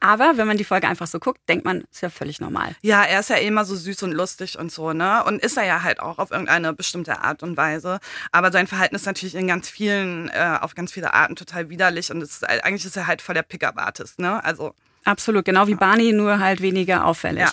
Aber 0.00 0.36
wenn 0.36 0.46
man 0.46 0.56
die 0.56 0.64
Folge 0.64 0.88
einfach 0.88 1.06
so 1.06 1.18
guckt, 1.18 1.40
denkt 1.48 1.64
man, 1.64 1.84
ist 1.92 2.00
ja 2.00 2.08
völlig 2.10 2.40
normal. 2.40 2.74
Ja, 2.80 3.02
er 3.02 3.20
ist 3.20 3.28
ja 3.30 3.36
eh 3.36 3.46
immer 3.46 3.64
so 3.66 3.76
süß 3.76 4.02
und 4.02 4.12
lustig 4.12 4.58
und 4.58 4.72
so, 4.72 4.92
ne? 4.92 5.22
Und 5.24 5.42
ist 5.42 5.56
er 5.58 5.64
ja 5.64 5.82
halt 5.82 6.00
auch 6.00 6.18
auf 6.18 6.30
irgendeine 6.30 6.72
bestimmte 6.72 7.20
Art 7.20 7.42
und 7.42 7.56
Weise. 7.56 8.00
Aber 8.32 8.50
sein 8.50 8.66
Verhalten 8.66 8.94
ist 8.96 9.06
natürlich 9.06 9.34
in 9.34 9.46
ganz 9.46 9.68
vielen, 9.68 10.28
äh, 10.30 10.58
auf 10.60 10.74
ganz 10.74 10.92
viele 10.92 11.12
Arten 11.12 11.36
total 11.36 11.68
widerlich 11.68 12.10
und 12.10 12.22
ist, 12.22 12.48
eigentlich 12.48 12.86
ist 12.86 12.96
er 12.96 13.06
halt 13.06 13.20
voll 13.22 13.34
der 13.34 13.42
Pickup-Artist, 13.42 14.18
ne? 14.18 14.42
Also. 14.44 14.74
Absolut, 15.04 15.44
genau 15.46 15.66
wie 15.66 15.74
Barney, 15.74 16.12
nur 16.12 16.40
halt 16.40 16.60
weniger 16.60 17.06
auffällig. 17.06 17.44
Ja. 17.44 17.52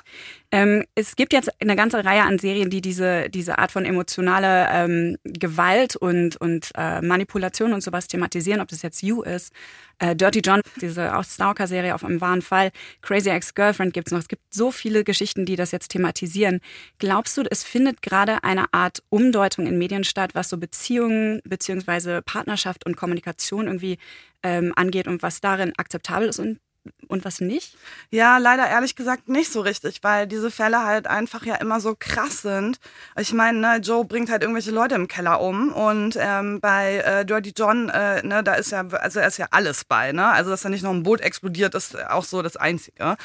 Ähm, 0.51 0.85
es 0.95 1.15
gibt 1.15 1.33
jetzt 1.33 1.49
eine 1.61 1.75
ganze 1.75 2.03
Reihe 2.03 2.23
an 2.23 2.39
Serien, 2.39 2.69
die 2.69 2.81
diese, 2.81 3.29
diese 3.29 3.57
Art 3.57 3.71
von 3.71 3.85
emotionaler 3.85 4.69
ähm, 4.71 5.17
Gewalt 5.23 5.95
und, 5.95 6.37
und 6.37 6.71
äh, 6.75 7.01
Manipulation 7.01 7.73
und 7.73 7.81
sowas 7.81 8.07
thematisieren, 8.07 8.61
ob 8.61 8.67
das 8.67 8.81
jetzt 8.81 9.01
You 9.01 9.23
ist, 9.23 9.53
äh, 9.99 10.15
Dirty 10.15 10.39
John, 10.39 10.61
diese 10.79 11.17
auch 11.17 11.23
Stalker-Serie 11.23 11.95
auf 11.95 12.03
einem 12.03 12.21
wahren 12.21 12.41
Fall, 12.41 12.71
Crazy 13.01 13.29
Ex-Girlfriend 13.29 13.93
gibt's 13.93 14.11
noch. 14.11 14.19
Es 14.19 14.27
gibt 14.27 14.53
so 14.53 14.71
viele 14.71 15.03
Geschichten, 15.03 15.45
die 15.45 15.55
das 15.55 15.71
jetzt 15.71 15.89
thematisieren. 15.89 16.59
Glaubst 16.97 17.35
du, 17.37 17.43
es 17.49 17.63
findet 17.63 18.01
gerade 18.01 18.43
eine 18.43 18.73
Art 18.73 19.03
Umdeutung 19.09 19.67
in 19.67 19.77
Medien 19.77 20.03
statt, 20.03 20.31
was 20.33 20.49
so 20.49 20.57
Beziehungen 20.57 21.41
beziehungsweise 21.45 22.21
Partnerschaft 22.21 22.85
und 22.85 22.95
Kommunikation 22.95 23.67
irgendwie 23.67 23.97
ähm, 24.43 24.71
angeht 24.75 25.07
und 25.07 25.23
was 25.23 25.41
darin 25.41 25.73
akzeptabel 25.77 26.29
ist 26.29 26.39
und 26.39 26.59
und 27.07 27.25
was 27.25 27.41
nicht? 27.41 27.77
Ja, 28.09 28.37
leider 28.37 28.67
ehrlich 28.67 28.95
gesagt 28.95 29.29
nicht 29.29 29.51
so 29.51 29.61
richtig, 29.61 29.99
weil 30.03 30.27
diese 30.27 30.51
Fälle 30.51 30.83
halt 30.83 31.07
einfach 31.07 31.45
ja 31.45 31.55
immer 31.55 31.79
so 31.79 31.95
krass 31.97 32.41
sind. 32.41 32.79
Ich 33.17 33.33
meine, 33.33 33.59
ne, 33.59 33.77
Joe 33.77 34.05
bringt 34.05 34.29
halt 34.29 34.41
irgendwelche 34.41 34.71
Leute 34.71 34.95
im 34.95 35.07
Keller 35.07 35.41
um 35.41 35.71
und 35.71 36.17
ähm, 36.19 36.59
bei 36.59 36.97
äh, 36.97 37.25
Dirty 37.25 37.53
John, 37.55 37.89
äh, 37.89 38.21
ne, 38.25 38.43
da 38.43 38.55
ist 38.55 38.71
ja, 38.71 38.85
also 38.87 39.19
er 39.19 39.27
ist 39.27 39.37
ja 39.37 39.47
alles 39.51 39.85
bei, 39.85 40.11
ne? 40.11 40.27
Also 40.27 40.49
dass 40.49 40.61
da 40.61 40.69
nicht 40.69 40.83
noch 40.83 40.91
ein 40.91 41.03
Boot 41.03 41.21
explodiert, 41.21 41.75
ist 41.75 41.97
auch 42.09 42.23
so 42.23 42.41
das 42.41 42.57
Einzige. 42.57 43.17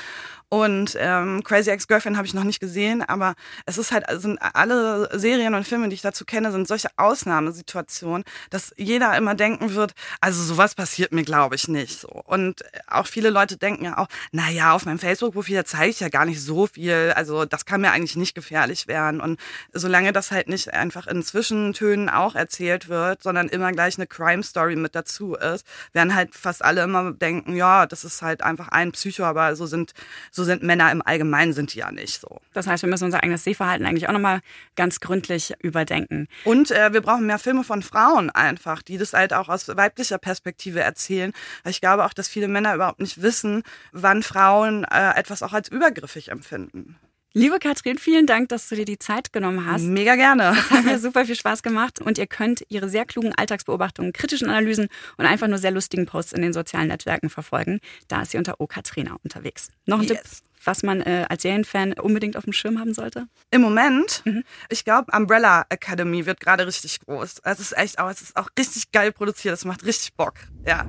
Und 0.53 0.99
ähm, 1.01 1.43
Crazy 1.45 1.71
Ex-Girlfriend 1.71 2.19
habe 2.19 2.27
ich 2.27 2.35
noch 2.35 2.45
nicht 2.45 2.61
gesehen, 2.61 3.01
aber 3.01 3.37
es 3.65 3.79
ist 3.79 3.91
halt, 3.91 4.05
sind 4.21 4.39
alle 4.39 5.09
Serien 5.19 5.55
und 5.55 5.67
Filme, 5.67 5.89
die 5.89 5.95
ich 5.95 6.03
dazu 6.03 6.27
kenne, 6.27 6.53
sind 6.53 6.69
solche 6.69 6.89
Ausnahmesituationen, 6.99 8.23
dass 8.51 8.71
jeder 8.77 9.17
immer 9.17 9.35
denken 9.35 9.73
wird, 9.75 9.95
also 10.21 10.43
sowas 10.43 10.75
passiert 10.75 11.11
mir, 11.13 11.23
glaube 11.23 11.55
ich, 11.55 11.69
nicht. 11.69 12.01
So. 12.01 12.09
Und 12.09 12.67
auch 12.87 13.07
viele 13.07 13.31
Leute 13.31 13.57
denken 13.57 13.87
ja 13.87 13.97
auch, 13.97 14.09
na 14.31 14.51
ja, 14.51 14.75
auf 14.75 14.85
meinem 14.85 14.99
Facebook-Profil 14.99 15.65
zeige 15.65 15.89
ich 15.89 16.01
ja 16.01 16.11
gar 16.11 16.27
nicht 16.27 16.43
so 16.43 16.67
viel, 16.67 17.15
also 17.17 17.47
das 17.47 17.65
kann 17.65 17.81
mir 17.81 17.93
eigentlich 17.93 18.17
nicht 18.17 18.35
gefährlich 18.35 18.87
werden. 18.87 19.23
Und 19.23 19.41
solange 19.73 20.13
das 20.13 20.33
halt 20.33 20.49
nicht 20.51 20.75
einfach 20.75 21.07
in 21.07 21.23
Zwischentönen 21.23 22.11
auch 22.11 22.35
erzählt 22.35 22.91
wird, 22.91 23.23
sondern 23.23 23.49
immer 23.49 23.73
gleich 23.73 23.97
eine 23.97 24.07
Crime-Story 24.07 24.77
mit 24.77 24.95
dazu 24.95 25.35
ist, 25.35 25.65
werden 25.95 26.15
halt 26.15 26.35
fast 26.35 26.63
alle 26.63 26.83
immer 26.83 27.13
denken, 27.13 27.57
ja, 27.57 27.87
das 27.87 28.05
ist 28.05 28.21
halt 28.21 28.43
einfach 28.43 28.69
ein 28.69 28.93
Psycho, 28.93 29.25
aber 29.25 29.57
so 29.57 29.65
sind, 29.65 29.95
so 30.31 30.42
sind 30.45 30.63
Männer 30.63 30.91
im 30.93 31.03
Allgemeinen 31.03 31.53
sind 31.53 31.75
die 31.75 31.79
ja 31.79 31.91
nicht 31.91 32.21
so. 32.21 32.41
Das 32.53 32.67
heißt, 32.67 32.83
wir 32.83 32.91
müssen 32.91 33.05
unser 33.05 33.23
eigenes 33.23 33.45
Sehverhalten 33.45 33.87
eigentlich 33.87 34.09
auch 34.09 34.13
nochmal 34.13 34.41
ganz 34.77 35.01
gründlich 35.01 35.55
überdenken. 35.61 36.29
Und 36.45 36.71
äh, 36.71 36.93
wir 36.93 37.01
brauchen 37.01 37.27
mehr 37.27 37.39
Filme 37.39 37.65
von 37.65 37.83
Frauen 37.83 38.31
einfach, 38.31 38.83
die 38.83 38.99
das 38.99 39.13
halt 39.13 39.33
auch 39.33 39.49
aus 39.49 39.69
weiblicher 39.69 40.19
Perspektive 40.19 40.81
erzählen. 40.81 41.33
Ich 41.67 41.81
glaube 41.81 42.05
auch, 42.05 42.13
dass 42.13 42.29
viele 42.29 42.49
Männer 42.49 42.75
überhaupt 42.75 43.01
nicht 43.01 43.23
wissen, 43.23 43.63
wann 43.93 44.23
Frauen 44.23 44.85
äh, 44.85 45.15
etwas 45.15 45.43
auch 45.43 45.53
als 45.53 45.69
übergriffig 45.69 46.31
empfinden. 46.31 46.97
Liebe 47.35 47.59
Katrin, 47.59 47.97
vielen 47.97 48.27
Dank, 48.27 48.51
dass 48.51 48.69
du 48.69 48.75
dir 48.77 48.85
die 48.85 48.99
Zeit 48.99 49.33
genommen 49.33 49.65
hast. 49.67 49.85
Mega 49.85 50.17
gerne. 50.17 50.53
Das 50.55 50.71
hat 50.71 50.85
mir 50.85 50.99
super 50.99 51.25
viel 51.25 51.35
Spaß 51.35 51.63
gemacht 51.63 51.99
und 52.01 52.19
ihr 52.19 52.27
könnt 52.27 52.63
ihre 52.69 52.91
sehr 52.91 53.07
klugen 53.07 53.35
Alltagsbeobachtungen, 53.35 54.13
kritischen 54.13 54.51
Analysen 54.51 54.89
und 55.17 55.25
einfach 55.25 55.49
nur 55.49 55.57
sehr 55.57 55.71
lustigen 55.71 56.05
Posts 56.05 56.35
in 56.35 56.43
den 56.43 56.53
sozialen 56.53 56.89
Netzwerken 56.89 57.31
verfolgen. 57.31 57.81
Da 58.09 58.21
ist 58.23 58.33
sie 58.33 58.39
unter 58.39 58.61
O 58.61 58.67
Katrina 58.67 59.17
unterwegs. 59.25 59.69
Noch 59.87 60.01
ein 60.01 60.05
Yes. 60.09 60.21
Tipp, 60.21 60.31
was 60.65 60.83
man 60.83 61.01
äh, 61.01 61.25
als 61.29 61.41
Serienfan 61.43 61.95
unbedingt 61.95 62.37
auf 62.37 62.45
dem 62.45 62.53
Schirm 62.53 62.79
haben 62.79 62.93
sollte? 62.93 63.27
Im 63.51 63.63
Moment, 63.63 64.23
ich 64.69 64.85
glaube, 64.85 65.11
Umbrella 65.17 65.65
Academy 65.71 66.27
wird 66.27 66.39
gerade 66.39 66.67
richtig 66.67 67.01
groß. 67.01 67.37
Es 67.45 67.61
ist 67.61 67.77
echt 67.79 67.99
auch, 67.99 68.11
es 68.11 68.21
ist 68.21 68.37
auch 68.37 68.51
richtig 68.59 68.93
geil 68.93 69.11
produziert. 69.11 69.55
Es 69.55 69.65
macht 69.65 69.87
richtig 69.87 70.13
Bock. 70.15 70.35
Ja. 70.67 70.85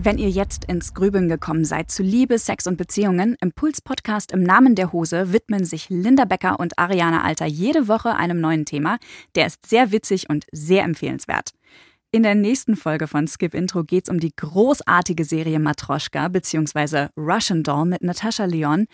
Wenn 0.00 0.18
ihr 0.18 0.30
jetzt 0.30 0.66
ins 0.66 0.94
Grübeln 0.94 1.28
gekommen 1.28 1.64
seid 1.64 1.90
zu 1.90 2.04
Liebe, 2.04 2.38
Sex 2.38 2.68
und 2.68 2.76
Beziehungen, 2.76 3.36
im 3.40 3.50
Puls-Podcast 3.50 4.30
im 4.30 4.44
Namen 4.44 4.76
der 4.76 4.92
Hose 4.92 5.32
widmen 5.32 5.64
sich 5.64 5.90
Linda 5.90 6.24
Becker 6.24 6.60
und 6.60 6.78
Ariane 6.78 7.24
Alter 7.24 7.46
jede 7.46 7.88
Woche 7.88 8.14
einem 8.14 8.40
neuen 8.40 8.64
Thema. 8.64 8.98
Der 9.34 9.46
ist 9.46 9.66
sehr 9.66 9.90
witzig 9.90 10.30
und 10.30 10.46
sehr 10.52 10.84
empfehlenswert. 10.84 11.50
In 12.10 12.22
der 12.22 12.34
nächsten 12.34 12.74
Folge 12.74 13.06
von 13.06 13.28
Skip 13.28 13.52
Intro 13.52 13.84
geht's 13.84 14.08
um 14.08 14.18
die 14.18 14.34
großartige 14.34 15.26
Serie 15.26 15.58
Matroschka 15.58 16.28
bzw. 16.28 17.08
Russian 17.18 17.62
Doll 17.62 17.84
mit 17.84 18.00
Natascha 18.00 18.46
Leon. 18.46 18.86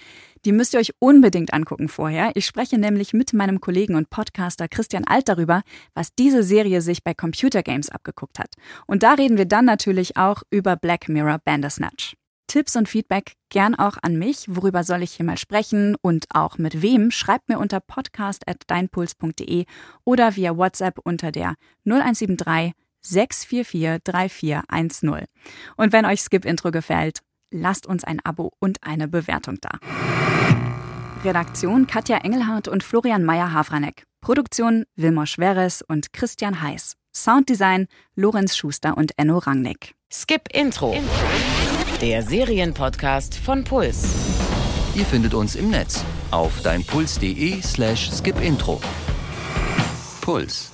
Die 0.45 0.51
müsst 0.51 0.75
ihr 0.75 0.81
euch 0.81 0.91
unbedingt 0.99 1.55
angucken 1.55 1.89
vorher. 1.89 2.33
Ich 2.35 2.45
spreche 2.45 2.77
nämlich 2.77 3.13
mit 3.13 3.33
meinem 3.33 3.61
Kollegen 3.61 3.95
und 3.95 4.11
Podcaster 4.11 4.67
Christian 4.67 5.05
Alt 5.07 5.29
darüber, 5.29 5.63
was 5.95 6.13
diese 6.17 6.43
Serie 6.43 6.81
sich 6.81 7.05
bei 7.05 7.15
Computer 7.15 7.63
Games 7.63 7.89
abgeguckt 7.89 8.41
hat. 8.41 8.51
Und 8.89 9.05
da 9.05 9.15
reden 9.15 9.39
wir 9.39 9.47
dann 9.47 9.65
natürlich 9.65 10.17
auch 10.17 10.43
über 10.51 10.75
Black 10.75 11.09
Mirror 11.09 11.39
Bandersnatch. 11.45 12.17
Tipps 12.49 12.75
und 12.75 12.89
Feedback 12.89 13.35
gern 13.49 13.77
auch 13.77 13.97
an 14.03 14.19
mich. 14.19 14.47
Worüber 14.49 14.83
soll 14.83 15.05
ich 15.05 15.13
hier 15.13 15.25
mal 15.25 15.39
sprechen 15.39 15.95
und 16.03 16.27
auch 16.31 16.59
mit 16.59 16.83
wem? 16.83 17.13
Schreibt 17.13 17.49
mir 17.49 17.61
unter 17.61 17.79
podcast.deinpuls.de 17.79 19.67
oder 20.05 20.35
via 20.35 20.57
WhatsApp 20.57 20.99
unter 21.05 21.31
der 21.31 21.55
0173 21.85 22.73
644 23.05 24.01
3410. 24.03 25.27
Und 25.77 25.93
wenn 25.93 26.05
euch 26.05 26.21
Skip 26.21 26.45
Intro 26.45 26.71
gefällt, 26.71 27.21
lasst 27.51 27.87
uns 27.87 28.05
ein 28.05 28.21
Abo 28.25 28.53
und 28.59 28.79
eine 28.83 29.09
Bewertung 29.09 29.59
da. 29.61 29.79
Redaktion 31.25 31.87
Katja 31.87 32.19
Engelhardt 32.19 32.69
und 32.69 32.83
Florian 32.83 33.25
Meyer-Havranek. 33.25 34.05
Produktion 34.21 34.85
Wilmar 34.97 35.27
Schweres 35.27 35.83
und 35.83 36.13
Christian 36.13 36.61
Heiß. 36.61 36.97
Sounddesign 37.15 37.87
Lorenz 38.17 38.57
Schuster 38.57 38.97
und 38.97 39.13
Enno 39.17 39.39
Rangnick. 39.39 39.95
Skip 40.13 40.49
Intro. 40.53 40.97
Der 42.01 42.23
Serienpodcast 42.23 43.37
von 43.37 43.65
Puls. 43.65 44.09
Ihr 44.95 45.05
findet 45.05 45.35
uns 45.35 45.57
im 45.57 45.71
Netz 45.71 46.05
auf 46.31 46.61
deinpuls.de 46.63 47.63
slash 47.63 48.11
skipintro. 48.13 48.81
Puls. 50.21 50.74